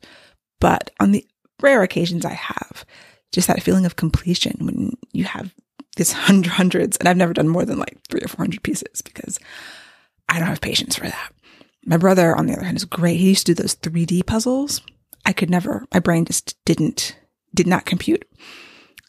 but 0.61 0.91
on 1.01 1.13
the 1.13 1.27
rare 1.63 1.83
occasions 1.83 2.25
I 2.25 2.35
have 2.35 2.85
just 3.33 3.49
that 3.49 3.63
feeling 3.63 3.85
of 3.85 3.97
completion 3.97 4.57
when 4.61 4.97
you 5.13 5.25
have 5.25 5.55
these 5.97 6.13
hundreds, 6.47 6.97
and 6.97 7.09
I've 7.09 7.17
never 7.17 7.33
done 7.33 7.49
more 7.49 7.65
than 7.65 7.79
like 7.79 7.99
three 8.09 8.21
or 8.23 8.29
400 8.29 8.63
pieces 8.63 9.03
because 9.03 9.39
I 10.29 10.39
don't 10.39 10.49
have 10.49 10.61
patience 10.61 10.97
for 10.97 11.05
that. 11.05 11.33
My 11.87 11.97
brother, 11.97 12.35
on 12.35 12.47
the 12.47 12.55
other 12.55 12.65
hand, 12.65 12.77
is 12.77 12.85
great. 12.85 13.19
He 13.19 13.29
used 13.29 13.47
to 13.47 13.55
do 13.55 13.63
those 13.63 13.77
3D 13.77 14.27
puzzles. 14.27 14.81
I 15.27 15.33
could 15.33 15.51
never, 15.51 15.87
my 15.93 16.01
brain 16.01 16.25
just 16.25 16.57
didn't, 16.65 17.17
did 17.55 17.67
not 17.67 17.85
compute. 17.85 18.25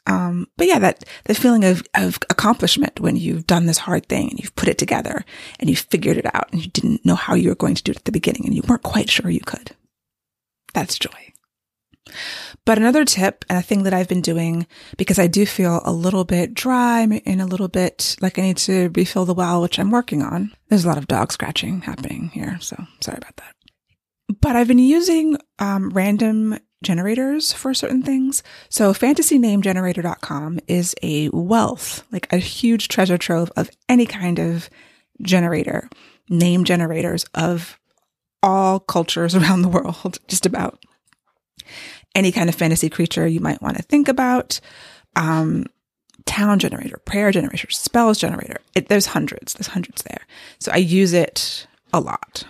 Um, 0.08 0.48
but 0.58 0.68
yeah, 0.68 0.80
that, 0.80 1.06
the 1.26 1.34
feeling 1.34 1.64
of, 1.64 1.84
of 1.96 2.20
accomplishment 2.30 3.00
when 3.00 3.16
you've 3.16 3.48
done 3.48 3.66
this 3.66 3.80
hard 3.80 4.08
thing 4.08 4.30
and 4.30 4.40
you've 4.40 4.56
put 4.56 4.70
it 4.70 4.78
together 4.78 5.26
and 5.60 5.70
you 5.70 5.76
figured 5.76 6.18
it 6.18 6.28
out 6.36 6.52
and 6.52 6.64
you 6.64 6.70
didn't 6.70 7.06
know 7.06 7.16
how 7.16 7.34
you 7.34 7.50
were 7.50 7.56
going 7.56 7.76
to 7.76 7.84
do 7.84 7.92
it 7.92 7.98
at 7.98 8.06
the 8.06 8.12
beginning 8.12 8.46
and 8.46 8.54
you 8.54 8.62
weren't 8.68 8.84
quite 8.84 9.10
sure 9.10 9.32
you 9.32 9.42
could. 9.42 9.76
That's 10.74 11.00
joy. 11.00 11.34
But 12.66 12.78
another 12.78 13.06
tip 13.06 13.46
and 13.50 13.58
a 13.58 13.62
thing 13.62 13.84
that 13.84 13.94
I've 13.94 14.08
been 14.08 14.22
doing 14.22 14.68
because 14.98 15.20
I 15.20 15.28
do 15.28 15.46
feel 15.46 15.82
a 15.86 15.92
little 15.92 16.24
bit 16.24 16.54
dry 16.54 17.02
and 17.02 17.42
a 17.42 17.46
little 17.46 17.68
bit 17.68 18.16
like 18.22 18.38
I 18.38 18.44
need 18.44 18.58
to 18.58 18.92
refill 18.96 19.26
the 19.26 19.34
well, 19.34 19.62
which 19.62 19.80
I'm 19.80 19.92
working 19.92 20.22
on. 20.22 20.52
There's 20.70 20.86
a 20.86 20.88
lot 20.88 20.98
of 20.98 21.08
dog 21.08 21.32
scratching 21.32 21.82
happening 21.82 22.30
here. 22.30 22.58
So 22.62 22.76
sorry 23.02 23.18
about 23.18 23.36
that. 23.38 23.56
But 24.42 24.56
I've 24.56 24.68
been 24.68 24.80
using 24.80 25.38
um, 25.60 25.90
random 25.92 26.58
generators 26.86 27.52
for 27.52 27.74
certain 27.74 28.02
things. 28.02 28.44
So 28.70 28.94
fantasynamegenerator.com 28.94 30.60
is 30.68 30.96
a 31.04 31.30
wealth, 31.30 32.06
like 32.12 32.32
a 32.32 32.38
huge 32.38 32.88
treasure 32.88 33.18
trove 33.18 33.52
of 33.58 33.70
any 33.90 34.06
kind 34.06 34.40
of 34.40 34.70
generator, 35.22 35.90
name 36.30 36.64
generators 36.64 37.26
of 37.34 37.78
all 38.42 38.80
cultures 38.80 39.36
around 39.36 39.64
the 39.64 39.68
world, 39.68 40.20
just 40.28 40.46
about 40.46 40.82
any 42.14 42.32
kind 42.32 42.48
of 42.48 42.56
fantasy 42.56 42.90
creature 42.90 43.28
you 43.28 43.42
might 43.42 43.62
want 43.62 43.76
to 43.76 43.84
think 43.84 44.08
about. 44.08 44.62
Um, 45.18 45.66
town 46.26 46.60
generator, 46.60 46.98
prayer 47.06 47.32
generator, 47.32 47.70
spells 47.70 48.18
generator. 48.18 48.58
It, 48.74 48.88
there's 48.88 49.08
hundreds. 49.08 49.54
There's 49.54 49.68
hundreds 49.68 50.04
there. 50.04 50.22
So 50.60 50.72
I 50.72 50.78
use 50.78 51.14
it 51.14 51.68
a 51.94 52.00
lot. 52.00 52.46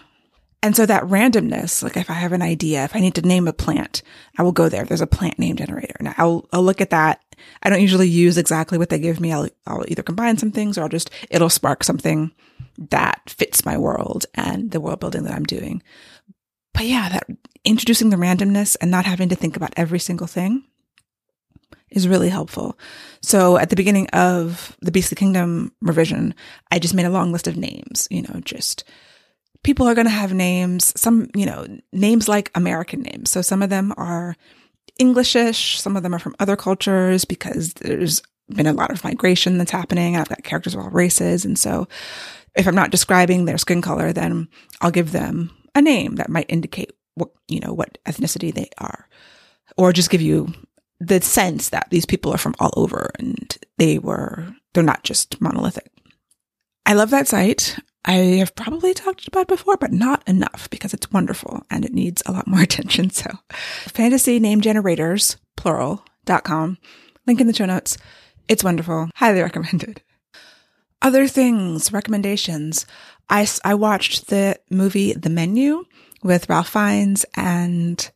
And 0.65 0.75
so 0.75 0.87
that 0.87 1.03
randomness, 1.03 1.83
like 1.83 1.95
if 1.95 2.09
I 2.09 2.13
have 2.13 2.31
an 2.31 2.41
idea, 2.41 2.85
if 2.85 2.95
I 2.95 2.99
need 2.99 3.13
to 3.13 3.21
name 3.21 3.47
a 3.47 3.53
plant, 3.53 4.01
I 4.35 4.41
will 4.41 4.51
go 4.51 4.67
there. 4.67 4.83
There's 4.83 4.99
a 4.99 5.05
plant 5.05 5.37
name 5.37 5.57
generator. 5.57 5.93
Now 5.99 6.15
I'll, 6.17 6.49
I'll 6.51 6.63
look 6.63 6.81
at 6.81 6.89
that. 6.89 7.23
I 7.61 7.69
don't 7.69 7.83
usually 7.83 8.07
use 8.07 8.35
exactly 8.39 8.79
what 8.79 8.89
they 8.89 8.97
give 8.97 9.19
me. 9.19 9.31
I'll, 9.31 9.47
I'll 9.67 9.85
either 9.87 10.01
combine 10.01 10.39
some 10.39 10.49
things 10.49 10.75
or 10.75 10.81
I'll 10.81 10.89
just, 10.89 11.11
it'll 11.29 11.51
spark 11.51 11.83
something 11.83 12.31
that 12.79 13.21
fits 13.27 13.63
my 13.63 13.77
world 13.77 14.25
and 14.33 14.71
the 14.71 14.81
world 14.81 14.99
building 14.99 15.25
that 15.25 15.35
I'm 15.35 15.43
doing. 15.43 15.83
But 16.73 16.87
yeah, 16.87 17.09
that 17.09 17.27
introducing 17.63 18.09
the 18.09 18.17
randomness 18.17 18.75
and 18.81 18.89
not 18.89 19.05
having 19.05 19.29
to 19.29 19.35
think 19.35 19.55
about 19.55 19.75
every 19.77 19.99
single 19.99 20.25
thing 20.25 20.63
is 21.91 22.07
really 22.07 22.29
helpful. 22.29 22.75
So 23.21 23.59
at 23.59 23.69
the 23.69 23.75
beginning 23.75 24.07
of 24.13 24.75
the 24.81 24.91
Beastly 24.91 25.15
Kingdom 25.15 25.73
revision, 25.79 26.33
I 26.71 26.79
just 26.79 26.95
made 26.95 27.05
a 27.05 27.11
long 27.11 27.31
list 27.31 27.47
of 27.47 27.55
names, 27.55 28.07
you 28.09 28.23
know, 28.23 28.41
just 28.43 28.83
people 29.65 29.87
are 29.87 29.95
going 29.95 30.05
to 30.05 30.11
have 30.11 30.31
names, 30.31 30.93
some, 30.95 31.27
you 31.35 31.45
know, 31.45 31.65
names 31.91 32.29
like 32.29 32.51
American 32.53 33.01
names. 33.01 33.31
So 33.31 33.41
some 33.41 33.63
of 33.63 33.71
them 33.71 33.93
are 33.97 34.35
Englishish, 35.01 35.77
some 35.77 35.97
of 35.97 36.03
them 36.03 36.13
are 36.13 36.19
from 36.19 36.35
other 36.39 36.55
cultures 36.55 37.25
because 37.25 37.73
there's 37.73 38.21
been 38.47 38.67
a 38.67 38.73
lot 38.73 38.91
of 38.91 39.03
migration 39.03 39.57
that's 39.57 39.71
happening. 39.71 40.15
I've 40.15 40.29
got 40.29 40.43
characters 40.43 40.75
of 40.75 40.81
all 40.81 40.91
races. 40.91 41.45
And 41.45 41.57
so 41.57 41.87
if 42.55 42.67
I'm 42.67 42.75
not 42.75 42.91
describing 42.91 43.45
their 43.45 43.57
skin 43.57 43.81
color, 43.81 44.13
then 44.13 44.47
I'll 44.81 44.91
give 44.91 45.11
them 45.11 45.49
a 45.73 45.81
name 45.81 46.17
that 46.17 46.29
might 46.29 46.45
indicate 46.47 46.91
what, 47.15 47.31
you 47.47 47.59
know, 47.59 47.73
what 47.73 47.97
ethnicity 48.05 48.53
they 48.53 48.69
are, 48.77 49.09
or 49.77 49.91
just 49.91 50.11
give 50.11 50.21
you 50.21 50.53
the 50.99 51.19
sense 51.21 51.69
that 51.69 51.87
these 51.89 52.05
people 52.05 52.31
are 52.31 52.37
from 52.37 52.53
all 52.59 52.71
over 52.77 53.09
and 53.17 53.57
they 53.79 53.97
were, 53.97 54.45
they're 54.75 54.83
not 54.83 55.03
just 55.03 55.41
monolithic. 55.41 55.91
I 56.85 56.93
love 56.93 57.09
that 57.09 57.27
site. 57.27 57.79
I 58.05 58.37
have 58.37 58.55
probably 58.55 58.93
talked 58.93 59.27
about 59.27 59.47
before, 59.47 59.77
but 59.77 59.91
not 59.91 60.27
enough 60.27 60.69
because 60.69 60.93
it's 60.93 61.11
wonderful 61.11 61.63
and 61.71 61.83
it 61.83 61.93
needs 61.93 62.21
a 62.25 62.31
lot 62.31 62.47
more 62.47 62.61
attention. 62.61 63.09
So 63.09 63.31
fantasy 63.49 64.39
name 64.39 64.61
generators, 64.61 65.37
plural.com. 65.57 66.77
Link 67.25 67.41
in 67.41 67.47
the 67.47 67.53
show 67.53 67.65
notes. 67.65 67.97
It's 68.47 68.63
wonderful. 68.63 69.09
Highly 69.15 69.41
recommended. 69.43 70.01
Other 71.01 71.27
things, 71.27 71.91
recommendations. 71.91 72.85
I, 73.29 73.47
I 73.63 73.73
watched 73.73 74.27
the 74.27 74.59
movie 74.69 75.13
The 75.13 75.29
Menu 75.29 75.85
with 76.23 76.47
Ralph 76.47 76.69
Fiennes 76.69 77.25
and 77.35 78.09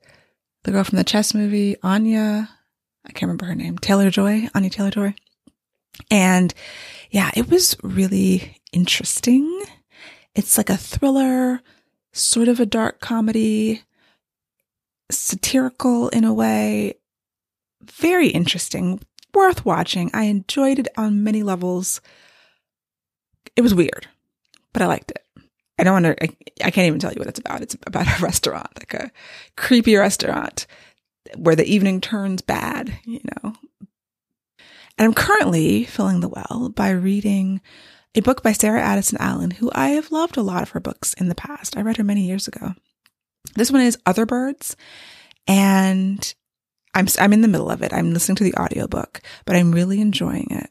the 0.63 0.71
girl 0.71 0.83
from 0.83 0.97
the 0.97 1.03
chess 1.03 1.33
movie, 1.33 1.77
Anya. 1.81 2.49
I 3.05 3.11
can't 3.11 3.23
remember 3.23 3.45
her 3.45 3.55
name. 3.55 3.77
Taylor 3.77 4.09
Joy, 4.11 4.49
Anya 4.53 4.69
Taylor 4.69 4.91
Joy. 4.91 5.15
And 6.11 6.53
yeah, 7.09 7.31
it 7.35 7.49
was 7.49 7.75
really 7.81 8.57
interesting. 8.71 9.63
It's 10.35 10.57
like 10.57 10.69
a 10.69 10.77
thriller, 10.77 11.61
sort 12.13 12.47
of 12.47 12.59
a 12.59 12.65
dark 12.65 12.99
comedy, 12.99 13.83
satirical 15.11 16.09
in 16.09 16.23
a 16.23 16.33
way. 16.33 16.95
Very 17.81 18.29
interesting, 18.29 18.99
worth 19.33 19.65
watching. 19.65 20.11
I 20.13 20.23
enjoyed 20.23 20.79
it 20.79 20.87
on 20.97 21.23
many 21.23 21.43
levels. 21.43 22.01
It 23.55 23.61
was 23.61 23.73
weird, 23.73 24.07
but 24.73 24.81
I 24.81 24.85
liked 24.87 25.11
it. 25.11 25.25
I 25.77 25.83
don't 25.83 26.03
want 26.03 26.17
to, 26.17 26.23
I, 26.23 26.29
I 26.65 26.71
can't 26.71 26.87
even 26.87 26.99
tell 26.99 27.13
you 27.13 27.19
what 27.19 27.27
it's 27.27 27.39
about. 27.39 27.61
It's 27.61 27.75
about 27.87 28.07
a 28.07 28.21
restaurant, 28.23 28.67
like 28.77 28.93
a 28.93 29.11
creepy 29.55 29.95
restaurant 29.95 30.67
where 31.37 31.55
the 31.55 31.65
evening 31.65 32.01
turns 32.01 32.41
bad, 32.41 32.93
you 33.05 33.21
know. 33.23 33.53
And 34.97 35.05
I'm 35.05 35.13
currently 35.13 35.85
filling 35.85 36.19
the 36.19 36.27
well 36.27 36.69
by 36.75 36.89
reading 36.89 37.61
a 38.15 38.21
book 38.21 38.41
by 38.41 38.51
Sarah 38.51 38.81
Addison 38.81 39.17
Allen, 39.19 39.51
who 39.51 39.71
I 39.73 39.89
have 39.89 40.11
loved 40.11 40.37
a 40.37 40.41
lot 40.41 40.63
of 40.63 40.71
her 40.71 40.79
books 40.79 41.13
in 41.13 41.29
the 41.29 41.35
past. 41.35 41.77
I 41.77 41.81
read 41.81 41.97
her 41.97 42.03
many 42.03 42.25
years 42.25 42.47
ago. 42.47 42.73
This 43.55 43.71
one 43.71 43.81
is 43.81 43.97
Other 44.05 44.25
Birds, 44.25 44.75
and 45.47 46.33
I'm 46.93 47.07
I'm 47.19 47.33
in 47.33 47.41
the 47.41 47.47
middle 47.47 47.69
of 47.69 47.81
it. 47.81 47.93
I'm 47.93 48.13
listening 48.13 48.35
to 48.37 48.43
the 48.43 48.55
audiobook, 48.55 49.21
but 49.45 49.55
I'm 49.55 49.71
really 49.71 50.01
enjoying 50.01 50.47
it. 50.51 50.69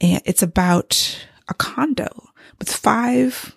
And 0.00 0.22
it's 0.24 0.42
about 0.42 1.26
a 1.48 1.54
condo 1.54 2.08
with 2.58 2.72
five 2.72 3.54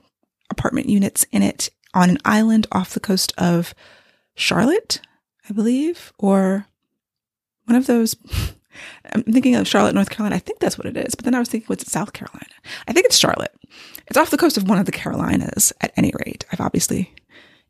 apartment 0.49 0.89
units 0.89 1.25
in 1.32 1.41
it 1.41 1.69
on 1.93 2.10
an 2.10 2.17
island 2.25 2.67
off 2.71 2.93
the 2.93 2.99
coast 2.99 3.34
of 3.38 3.73
Charlotte, 4.36 5.01
I 5.49 5.54
believe, 5.54 6.13
or 6.19 6.67
one 7.65 7.75
of 7.75 7.88
those. 7.88 8.15
I'm 9.13 9.23
thinking 9.23 9.55
of 9.55 9.67
Charlotte, 9.67 9.95
North 9.95 10.09
Carolina. 10.09 10.35
I 10.35 10.39
think 10.39 10.59
that's 10.59 10.77
what 10.77 10.88
it 10.88 10.97
is. 10.97 11.15
But 11.15 11.25
then 11.25 11.35
I 11.35 11.39
was 11.39 11.49
thinking, 11.49 11.67
what's 11.67 11.83
it, 11.83 11.89
South 11.89 12.13
Carolina? 12.13 12.45
I 12.88 12.93
think 12.93 13.05
it's 13.05 13.17
Charlotte. 13.17 13.53
It's 14.07 14.17
off 14.17 14.31
the 14.31 14.38
coast 14.38 14.57
of 14.57 14.69
one 14.69 14.79
of 14.79 14.85
the 14.85 14.91
Carolinas 14.91 15.73
at 15.81 15.93
any 15.97 16.11
rate. 16.25 16.45
I've 16.51 16.61
obviously 16.61 17.13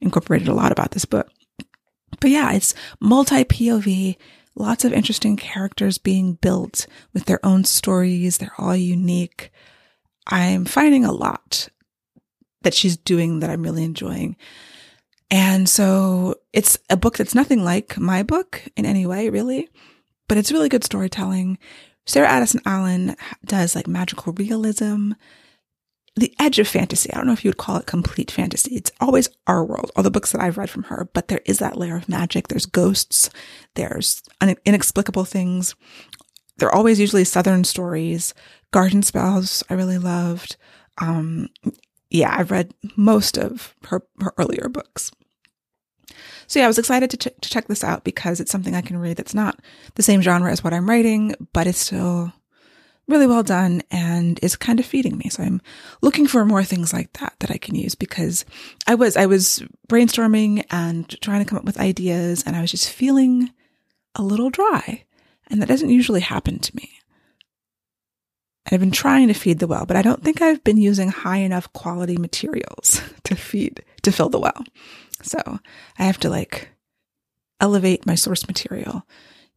incorporated 0.02 0.48
a 0.48 0.54
lot 0.54 0.72
about 0.72 0.92
this 0.92 1.06
book. 1.06 1.30
But 2.20 2.30
yeah, 2.30 2.54
it's 2.54 2.74
multi 3.00 3.44
POV, 3.44 4.18
lots 4.56 4.86
of 4.86 4.94
interesting 4.94 5.38
characters 5.38 5.98
being 5.98 6.34
built 6.34 6.88
with 7.14 7.26
their 7.26 7.46
own 7.46 7.64
stories. 7.64 8.38
They're 8.38 8.54
all 8.58 8.76
unique. 8.76 9.52
I'm 10.28 10.66
finding 10.66 11.06
a 11.06 11.12
lot 11.12 11.70
that 12.64 12.74
she's 12.74 12.98
doing 12.98 13.40
that 13.40 13.50
I'm 13.50 13.64
really 13.64 13.84
enjoying. 13.84 14.36
And 15.32 15.68
so 15.68 16.36
it's 16.54 16.78
a 16.90 16.98
book 16.98 17.18
that's 17.18 17.36
nothing 17.36 17.64
like 17.64 17.98
my 17.98 18.24
book 18.24 18.62
in 18.76 18.86
any 18.86 19.06
way, 19.06 19.30
really, 19.30 19.70
but 20.28 20.38
it's 20.38 20.52
really 20.52 20.70
good 20.70 20.84
storytelling. 20.84 21.58
Sarah 22.06 22.30
Addison 22.30 22.62
Allen 22.66 23.16
does 23.46 23.76
like 23.76 23.88
magical 23.88 24.34
realism, 24.34 25.14
the 26.16 26.34
edge 26.40 26.60
of 26.60 26.68
fantasy. 26.68 27.12
I 27.12 27.18
don't 27.18 27.28
know 27.28 27.34
if 27.34 27.44
you 27.44 27.50
would 27.50 27.58
call 27.58 27.78
it 27.78 27.86
complete 27.88 28.32
fantasy. 28.32 28.76
It's 28.76 28.92
always 29.02 29.30
our 29.48 29.66
world, 29.66 29.92
all 29.96 30.04
the 30.04 30.12
books 30.12 30.32
that 30.32 30.42
I've 30.42 30.58
read 30.58 30.70
from 30.70 30.84
her, 30.84 31.10
but 31.14 31.28
there 31.28 31.42
is 31.46 31.60
that 31.60 31.78
layer 31.78 31.96
of 31.98 32.08
magic. 32.08 32.48
There's 32.48 32.66
ghosts. 32.66 33.30
There's 33.74 34.22
inexplicable 34.66 35.26
things. 35.26 35.76
They're 36.58 36.74
always 36.74 37.00
usually 37.00 37.26
Southern 37.26 37.64
stories. 37.66 38.34
Garden 38.72 39.04
spells 39.04 39.64
I 39.70 39.74
really 39.74 39.98
loved. 39.98 40.56
Um, 41.00 41.50
yeah, 42.10 42.34
I've 42.38 42.52
read 42.52 42.74
most 42.96 43.38
of 43.38 43.76
her, 43.86 44.04
her 44.22 44.34
earlier 44.38 44.70
books. 44.70 45.12
So 46.48 46.60
yeah, 46.60 46.66
I 46.66 46.68
was 46.68 46.80
excited 46.80 47.10
to, 47.12 47.18
ch- 47.18 47.42
to 47.42 47.50
check 47.50 47.68
this 47.68 47.84
out 47.84 48.04
because 48.04 48.40
it's 48.40 48.52
something 48.52 48.76
I 48.76 48.82
can 48.82 48.98
read 48.98 49.18
that's 49.18 49.34
not 49.34 49.60
the 49.96 50.04
same 50.04 50.22
genre 50.22 50.52
as 50.52 50.64
what 50.64 50.74
I'm 50.74 50.90
writing, 50.90 51.36
but 51.54 51.68
it's 51.68 51.80
still 51.80 52.32
really 53.08 53.28
well 53.28 53.44
done 53.44 53.84
and 53.92 54.40
is 54.42 54.56
kind 54.56 54.80
of 54.80 54.86
feeding 54.86 55.18
me. 55.18 55.30
So 55.30 55.44
I'm 55.44 55.62
looking 56.02 56.28
for 56.28 56.46
more 56.46 56.64
things 56.64 56.94
like 56.94 57.14
that 57.14 57.36
that 57.40 57.52
I 57.52 57.58
can 57.58 57.76
use 57.76 57.96
because 57.96 58.46
I 58.88 58.96
was 58.96 59.16
I 59.16 59.26
was 59.26 59.64
brainstorming 59.88 60.66
and 60.72 61.10
trying 61.22 61.44
to 61.44 61.50
come 61.50 61.58
up 61.60 61.66
with 61.66 61.80
ideas 61.80 62.44
and 62.46 62.56
I 62.56 62.62
was 62.62 62.72
just 62.72 62.90
feeling 62.90 63.52
a 64.16 64.24
little 64.24 64.50
dry. 64.50 65.04
And 65.48 65.62
that 65.62 65.68
doesn't 65.68 65.90
usually 65.90 66.22
happen 66.22 66.60
to 66.60 66.76
me. 66.76 66.90
I've 68.72 68.80
been 68.80 68.92
trying 68.92 69.28
to 69.28 69.36
feed 69.36 69.60
the 69.60 69.68
well, 69.68 69.86
but 69.86 69.96
I 69.96 70.02
don't 70.02 70.24
think 70.24 70.42
I've 70.42 70.64
been 70.64 70.78
using 70.78 71.10
high 71.10 71.38
enough 71.38 71.72
quality 71.74 72.18
materials 72.18 73.00
to 73.26 73.36
feed, 73.36 73.84
to 74.06 74.12
fill 74.12 74.30
the 74.30 74.40
well. 74.40 74.64
So 75.22 75.60
I 76.00 76.04
have 76.04 76.20
to 76.20 76.30
like 76.30 76.70
elevate 77.60 78.06
my 78.06 78.16
source 78.16 78.48
material 78.48 79.04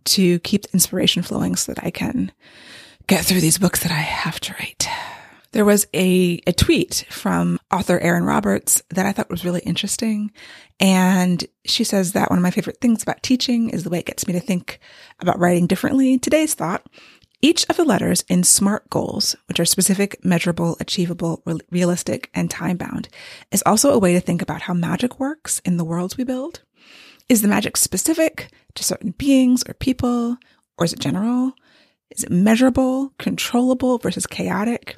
to 0.04 0.38
keep 0.40 0.62
the 0.62 0.72
inspiration 0.72 1.22
flowing 1.22 1.56
so 1.56 1.72
that 1.72 1.84
I 1.84 1.90
can 1.90 2.32
get 3.06 3.24
through 3.24 3.40
these 3.40 3.58
books 3.58 3.82
that 3.82 3.92
I 3.92 3.96
have 3.96 4.40
to 4.40 4.54
write. 4.54 4.88
There 5.52 5.64
was 5.64 5.86
a, 5.94 6.40
a 6.46 6.52
tweet 6.52 7.06
from 7.08 7.58
author 7.72 7.98
Erin 7.98 8.24
Roberts 8.24 8.82
that 8.90 9.06
I 9.06 9.12
thought 9.12 9.30
was 9.30 9.44
really 9.44 9.60
interesting. 9.60 10.30
And 10.78 11.44
she 11.64 11.84
says 11.84 12.12
that 12.12 12.28
one 12.28 12.38
of 12.38 12.42
my 12.42 12.50
favorite 12.50 12.80
things 12.80 13.02
about 13.02 13.22
teaching 13.22 13.70
is 13.70 13.82
the 13.82 13.90
way 13.90 13.98
it 13.98 14.06
gets 14.06 14.26
me 14.26 14.34
to 14.34 14.40
think 14.40 14.78
about 15.20 15.38
writing 15.38 15.66
differently. 15.66 16.18
Today's 16.18 16.54
thought 16.54 16.86
each 17.40 17.64
of 17.68 17.76
the 17.76 17.84
letters 17.84 18.24
in 18.28 18.42
SMART 18.42 18.90
goals, 18.90 19.36
which 19.46 19.60
are 19.60 19.64
specific, 19.64 20.24
measurable, 20.24 20.76
achievable, 20.80 21.42
realistic, 21.70 22.30
and 22.34 22.50
time 22.50 22.76
bound, 22.76 23.08
is 23.52 23.62
also 23.64 23.92
a 23.92 23.98
way 23.98 24.12
to 24.14 24.20
think 24.20 24.42
about 24.42 24.62
how 24.62 24.74
magic 24.74 25.20
works 25.20 25.60
in 25.64 25.76
the 25.76 25.84
worlds 25.84 26.16
we 26.16 26.24
build. 26.24 26.62
Is 27.28 27.42
the 27.42 27.48
magic 27.48 27.76
specific 27.76 28.50
to 28.74 28.82
certain 28.82 29.12
beings 29.12 29.62
or 29.68 29.74
people, 29.74 30.36
or 30.78 30.84
is 30.84 30.92
it 30.92 30.98
general? 30.98 31.52
Is 32.10 32.24
it 32.24 32.30
measurable, 32.30 33.12
controllable 33.18 33.98
versus 33.98 34.26
chaotic? 34.26 34.96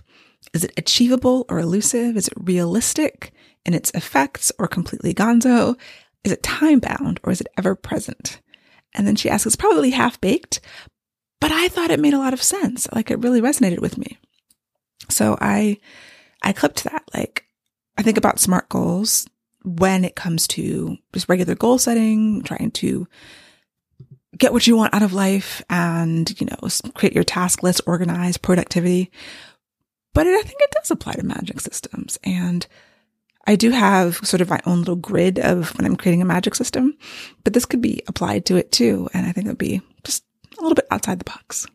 Is 0.55 0.65
it 0.65 0.73
achievable 0.77 1.45
or 1.49 1.59
elusive? 1.59 2.17
Is 2.17 2.29
it 2.29 2.35
realistic 2.37 3.33
in 3.67 3.75
its 3.75 3.91
effects 3.91 4.51
or 4.59 4.67
completely 4.67 5.13
gonzo? 5.13 5.79
Is 6.25 6.33
it 6.33 6.43
time 6.43 6.81
bound 6.81 7.21
or 7.23 7.33
is 7.33 7.41
it 7.41 7.49
ever 7.59 7.75
present? 7.75 8.41
And 8.95 9.07
then 9.07 9.17
she 9.17 9.31
asks, 9.31 9.47
it's 9.47 9.57
probably 9.57 9.91
half 9.91 10.21
baked, 10.21 10.61
but 11.41 11.51
I 11.51 11.69
thought 11.69 11.91
it 11.91 12.01
made 12.01 12.15
a 12.15 12.19
lot 12.19 12.35
of 12.35 12.43
sense. 12.43 12.87
Like 12.93 13.11
it 13.11 13.21
really 13.21 13.41
resonated 13.41 13.81
with 13.81 13.99
me. 13.99 14.19
So 15.09 15.37
I, 15.41 15.79
I 16.43 16.53
clipped 16.53 16.85
that. 16.85 17.03
Like 17.15 17.47
I 17.97 18.03
think 18.03 18.19
about 18.19 18.39
SMART 18.39 18.69
goals 18.69 19.27
when 19.65 20.05
it 20.05 20.17
comes 20.17 20.47
to 20.49 20.97
just 21.13 21.29
regular 21.29 21.55
goal 21.55 21.79
setting, 21.79 22.43
trying 22.43 22.71
to 22.73 23.07
get 24.37 24.53
what 24.53 24.67
you 24.67 24.77
want 24.77 24.95
out 24.95 25.03
of 25.03 25.13
life 25.13 25.63
and, 25.69 26.41
you 26.41 26.47
know, 26.47 26.69
create 26.95 27.15
your 27.15 27.25
task 27.25 27.63
list, 27.63 27.83
organize 27.87 28.37
productivity. 28.37 29.11
But 30.15 30.27
it, 30.27 30.39
I 30.39 30.43
think 30.43 30.61
it 30.61 30.71
does 30.73 30.91
apply 30.91 31.15
to 31.15 31.25
magic 31.25 31.61
systems. 31.61 32.19
And 32.25 32.67
I 33.47 33.57
do 33.57 33.71
have 33.71 34.17
sort 34.19 34.41
of 34.41 34.49
my 34.49 34.61
own 34.67 34.79
little 34.79 34.97
grid 34.97 35.39
of 35.39 35.77
when 35.77 35.87
I'm 35.87 35.97
creating 35.97 36.23
a 36.23 36.27
magic 36.27 36.55
system, 36.55 36.97
but 37.45 37.53
this 37.53 37.67
could 37.67 37.81
be 37.81 38.03
applied 38.07 38.47
to 38.47 38.57
it 38.57 38.73
too. 38.73 39.09
And 39.13 39.27
I 39.27 39.33
think 39.33 39.47
it 39.47 39.51
would 39.51 39.59
be 39.59 39.83
a 40.61 40.63
little 40.63 40.77
bit 40.77 40.87
outside 40.91 41.19
the 41.19 41.25
box. 41.25 41.67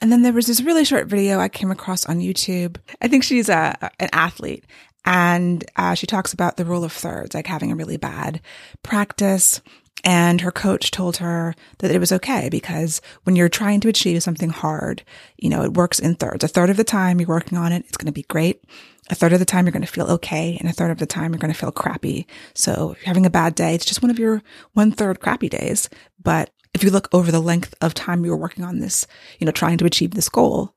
And 0.00 0.10
then 0.10 0.22
there 0.22 0.32
was 0.32 0.46
this 0.46 0.62
really 0.62 0.84
short 0.84 1.06
video 1.06 1.38
I 1.38 1.48
came 1.48 1.70
across 1.70 2.06
on 2.06 2.20
YouTube. 2.20 2.76
I 3.00 3.08
think 3.08 3.22
she's 3.22 3.48
a, 3.48 3.90
an 4.00 4.08
athlete 4.12 4.64
and 5.04 5.64
uh, 5.76 5.94
she 5.94 6.06
talks 6.06 6.32
about 6.32 6.56
the 6.56 6.64
rule 6.64 6.84
of 6.84 6.92
thirds, 6.92 7.34
like 7.34 7.46
having 7.46 7.72
a 7.72 7.76
really 7.76 7.96
bad 7.96 8.40
practice. 8.82 9.60
And 10.04 10.40
her 10.40 10.50
coach 10.50 10.90
told 10.90 11.18
her 11.18 11.54
that 11.78 11.92
it 11.92 12.00
was 12.00 12.10
okay 12.10 12.48
because 12.50 13.00
when 13.22 13.36
you're 13.36 13.48
trying 13.48 13.78
to 13.80 13.88
achieve 13.88 14.20
something 14.22 14.50
hard, 14.50 15.04
you 15.36 15.48
know, 15.48 15.62
it 15.62 15.74
works 15.74 16.00
in 16.00 16.16
thirds. 16.16 16.42
A 16.42 16.48
third 16.48 16.70
of 16.70 16.76
the 16.76 16.84
time 16.84 17.20
you're 17.20 17.28
working 17.28 17.56
on 17.56 17.70
it, 17.70 17.84
it's 17.86 17.96
going 17.96 18.06
to 18.06 18.12
be 18.12 18.24
great. 18.24 18.64
A 19.10 19.14
third 19.14 19.32
of 19.32 19.38
the 19.38 19.44
time 19.44 19.64
you're 19.64 19.72
going 19.72 19.84
to 19.84 19.92
feel 19.92 20.06
okay. 20.06 20.56
And 20.58 20.68
a 20.68 20.72
third 20.72 20.90
of 20.90 20.98
the 20.98 21.06
time 21.06 21.32
you're 21.32 21.38
going 21.38 21.52
to 21.52 21.58
feel 21.58 21.70
crappy. 21.70 22.26
So 22.54 22.92
if 22.92 22.98
you're 22.98 23.08
having 23.08 23.26
a 23.26 23.30
bad 23.30 23.54
day, 23.54 23.74
it's 23.76 23.84
just 23.84 24.02
one 24.02 24.10
of 24.10 24.18
your 24.18 24.42
one 24.72 24.90
third 24.90 25.20
crappy 25.20 25.48
days. 25.48 25.88
But 26.20 26.50
if 26.74 26.82
you 26.82 26.90
look 26.90 27.08
over 27.12 27.30
the 27.30 27.40
length 27.40 27.74
of 27.80 27.94
time 27.94 28.24
you 28.24 28.30
were 28.30 28.36
working 28.36 28.64
on 28.64 28.78
this, 28.78 29.06
you 29.38 29.46
know, 29.46 29.52
trying 29.52 29.78
to 29.78 29.84
achieve 29.84 30.12
this 30.12 30.28
goal, 30.28 30.74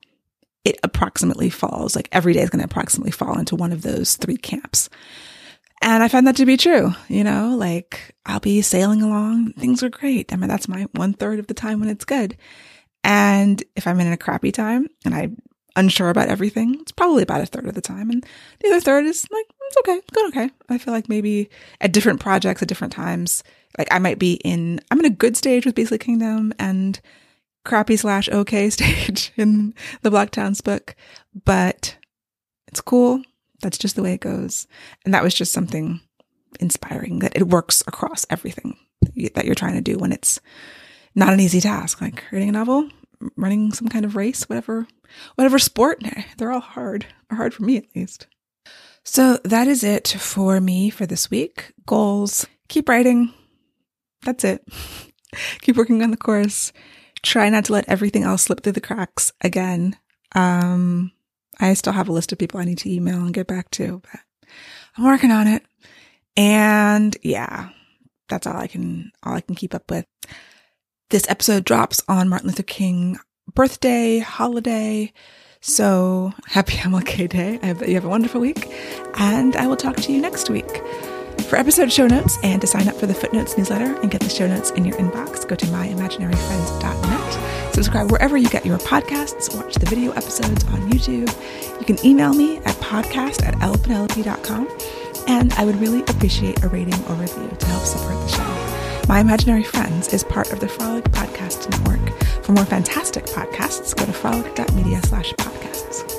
it 0.63 0.77
approximately 0.83 1.49
falls, 1.49 1.95
like 1.95 2.09
every 2.11 2.33
day 2.33 2.41
is 2.41 2.49
going 2.49 2.59
to 2.59 2.65
approximately 2.65 3.11
fall 3.11 3.37
into 3.37 3.55
one 3.55 3.71
of 3.71 3.83
those 3.83 4.15
three 4.15 4.37
camps. 4.37 4.89
And 5.81 6.01
I 6.01 6.07
find 6.07 6.25
that 6.27 6.37
to 6.37 6.45
be 6.45 6.57
true, 6.57 6.93
you 7.07 7.23
know, 7.23 7.55
like 7.55 8.15
I'll 8.25 8.39
be 8.39 8.61
sailing 8.61 9.01
along, 9.01 9.53
things 9.53 9.83
are 9.83 9.89
great. 9.89 10.33
I 10.33 10.35
mean, 10.35 10.49
that's 10.49 10.67
my 10.67 10.87
one 10.93 11.13
third 11.13 11.39
of 11.39 11.47
the 11.47 11.53
time 11.53 11.79
when 11.79 11.89
it's 11.89 12.05
good. 12.05 12.37
And 13.03 13.63
if 13.75 13.85
I'm 13.85 13.99
in 13.99 14.11
a 14.11 14.17
crappy 14.17 14.51
time 14.51 14.87
and 15.05 15.13
I'm 15.13 15.37
unsure 15.75 16.09
about 16.09 16.29
everything, 16.29 16.77
it's 16.81 16.91
probably 16.91 17.21
about 17.21 17.41
a 17.41 17.45
third 17.45 17.67
of 17.67 17.75
the 17.75 17.81
time. 17.81 18.09
And 18.09 18.25
the 18.61 18.69
other 18.69 18.79
third 18.79 19.05
is 19.05 19.27
like, 19.31 19.45
it's 19.67 19.77
okay, 19.77 20.01
good, 20.13 20.27
okay. 20.29 20.49
I 20.69 20.77
feel 20.77 20.93
like 20.93 21.09
maybe 21.09 21.49
at 21.81 21.91
different 21.91 22.19
projects 22.19 22.61
at 22.61 22.67
different 22.67 22.93
times, 22.93 23.43
like 23.77 23.87
I 23.91 23.99
might 23.99 24.19
be 24.19 24.33
in, 24.43 24.79
I'm 24.91 24.99
in 24.99 25.05
a 25.05 25.09
good 25.09 25.37
stage 25.37 25.65
with 25.65 25.75
Beastly 25.75 25.97
Kingdom 25.97 26.53
and 26.59 26.99
crappy 27.63 27.97
slash 27.97 28.29
okay 28.29 28.69
stage 28.71 29.31
in 29.35 29.73
the 30.01 30.11
Black 30.11 30.31
Towns 30.31 30.61
book, 30.61 30.95
but 31.43 31.97
it's 32.67 32.81
cool. 32.81 33.21
That's 33.61 33.77
just 33.77 33.95
the 33.95 34.03
way 34.03 34.13
it 34.13 34.21
goes. 34.21 34.67
And 35.03 35.13
that 35.13 35.23
was 35.23 35.33
just 35.33 35.51
something 35.51 36.01
inspiring 36.59 37.19
that 37.19 37.35
it 37.35 37.47
works 37.47 37.81
across 37.87 38.25
everything 38.29 38.77
that 39.33 39.45
you're 39.45 39.55
trying 39.55 39.75
to 39.75 39.81
do 39.81 39.97
when 39.97 40.11
it's 40.11 40.39
not 41.15 41.33
an 41.33 41.39
easy 41.39 41.61
task, 41.61 42.01
like 42.01 42.23
creating 42.27 42.49
a 42.49 42.53
novel, 42.53 42.89
running 43.35 43.71
some 43.71 43.87
kind 43.87 44.05
of 44.05 44.15
race, 44.15 44.47
whatever, 44.49 44.87
whatever 45.35 45.59
sport. 45.59 46.03
They're 46.37 46.51
all 46.51 46.59
hard, 46.59 47.05
or 47.31 47.37
hard 47.37 47.53
for 47.53 47.63
me 47.63 47.77
at 47.77 47.95
least. 47.95 48.27
So 49.03 49.37
that 49.43 49.67
is 49.67 49.83
it 49.83 50.07
for 50.07 50.59
me 50.59 50.89
for 50.89 51.05
this 51.05 51.29
week. 51.29 51.73
Goals. 51.85 52.45
Keep 52.67 52.89
writing. 52.89 53.33
That's 54.25 54.43
it. 54.43 54.67
Keep 55.61 55.77
working 55.77 56.03
on 56.03 56.11
the 56.11 56.17
course. 56.17 56.73
Try 57.23 57.49
not 57.49 57.65
to 57.65 57.73
let 57.73 57.87
everything 57.87 58.23
else 58.23 58.43
slip 58.43 58.61
through 58.61 58.73
the 58.73 58.81
cracks 58.81 59.31
again. 59.41 59.97
Um, 60.33 61.11
I 61.59 61.73
still 61.73 61.93
have 61.93 62.09
a 62.09 62.11
list 62.11 62.31
of 62.31 62.37
people 62.37 62.59
I 62.59 62.65
need 62.65 62.79
to 62.79 62.91
email 62.91 63.19
and 63.19 63.33
get 63.33 63.47
back 63.47 63.71
to, 63.71 64.01
but 64.11 64.49
I'm 64.97 65.05
working 65.05 65.31
on 65.31 65.47
it. 65.47 65.63
And 66.35 67.15
yeah, 67.23 67.69
that's 68.27 68.45
all 68.45 68.57
I 68.57 68.67
can, 68.67 69.11
all 69.23 69.33
I 69.33 69.41
can 69.41 69.55
keep 69.55 69.73
up 69.73 69.89
with. 69.89 70.05
This 71.09 71.29
episode 71.29 71.63
drops 71.63 72.03
on 72.07 72.27
Martin 72.27 72.49
Luther 72.49 72.63
King 72.63 73.17
birthday, 73.53 74.19
holiday. 74.19 75.13
So 75.61 76.33
happy 76.45 76.73
MLK 76.77 77.29
Day. 77.29 77.59
I 77.61 77.67
hope 77.67 77.87
you 77.87 77.95
have 77.95 78.05
a 78.05 78.09
wonderful 78.09 78.41
week, 78.41 78.67
and 79.15 79.55
I 79.55 79.67
will 79.67 79.77
talk 79.77 79.95
to 79.97 80.11
you 80.11 80.21
next 80.21 80.49
week. 80.49 80.81
For 81.49 81.57
episode 81.57 81.91
show 81.91 82.07
notes 82.07 82.37
and 82.43 82.59
to 82.61 82.67
sign 82.67 82.87
up 82.87 82.95
for 82.95 83.05
the 83.05 83.13
Footnotes 83.13 83.55
newsletter 83.57 83.95
and 84.01 84.09
get 84.09 84.21
the 84.21 84.29
show 84.29 84.47
notes 84.47 84.71
in 84.71 84.83
your 84.83 84.97
inbox, 84.97 85.47
go 85.47 85.55
to 85.55 85.65
myimaginaryfriends.net. 85.67 87.73
Subscribe 87.73 88.11
wherever 88.11 88.35
you 88.35 88.49
get 88.49 88.65
your 88.65 88.79
podcasts, 88.79 89.55
watch 89.55 89.75
the 89.75 89.85
video 89.85 90.11
episodes 90.13 90.63
on 90.65 90.89
YouTube. 90.89 91.29
You 91.79 91.85
can 91.85 92.03
email 92.03 92.33
me 92.33 92.57
at 92.57 92.75
podcast 92.77 93.45
at 93.45 93.53
lpenelope.com, 93.55 94.67
and 95.27 95.53
I 95.53 95.65
would 95.65 95.79
really 95.79 96.01
appreciate 96.01 96.63
a 96.63 96.67
rating 96.67 96.99
or 97.05 97.13
review 97.15 97.47
to 97.47 97.65
help 97.67 97.83
support 97.83 98.15
the 98.15 98.27
show. 98.27 99.05
My 99.07 99.19
Imaginary 99.19 99.63
Friends 99.63 100.11
is 100.13 100.23
part 100.23 100.51
of 100.51 100.59
the 100.59 100.67
Frolic 100.67 101.05
Podcast 101.05 101.69
Network. 101.69 102.23
For 102.43 102.53
more 102.53 102.65
fantastic 102.65 103.25
podcasts, 103.25 103.95
go 103.95 104.05
to 104.05 104.13
frolic.media 104.13 105.01
slash 105.03 105.31
podcast. 105.33 106.14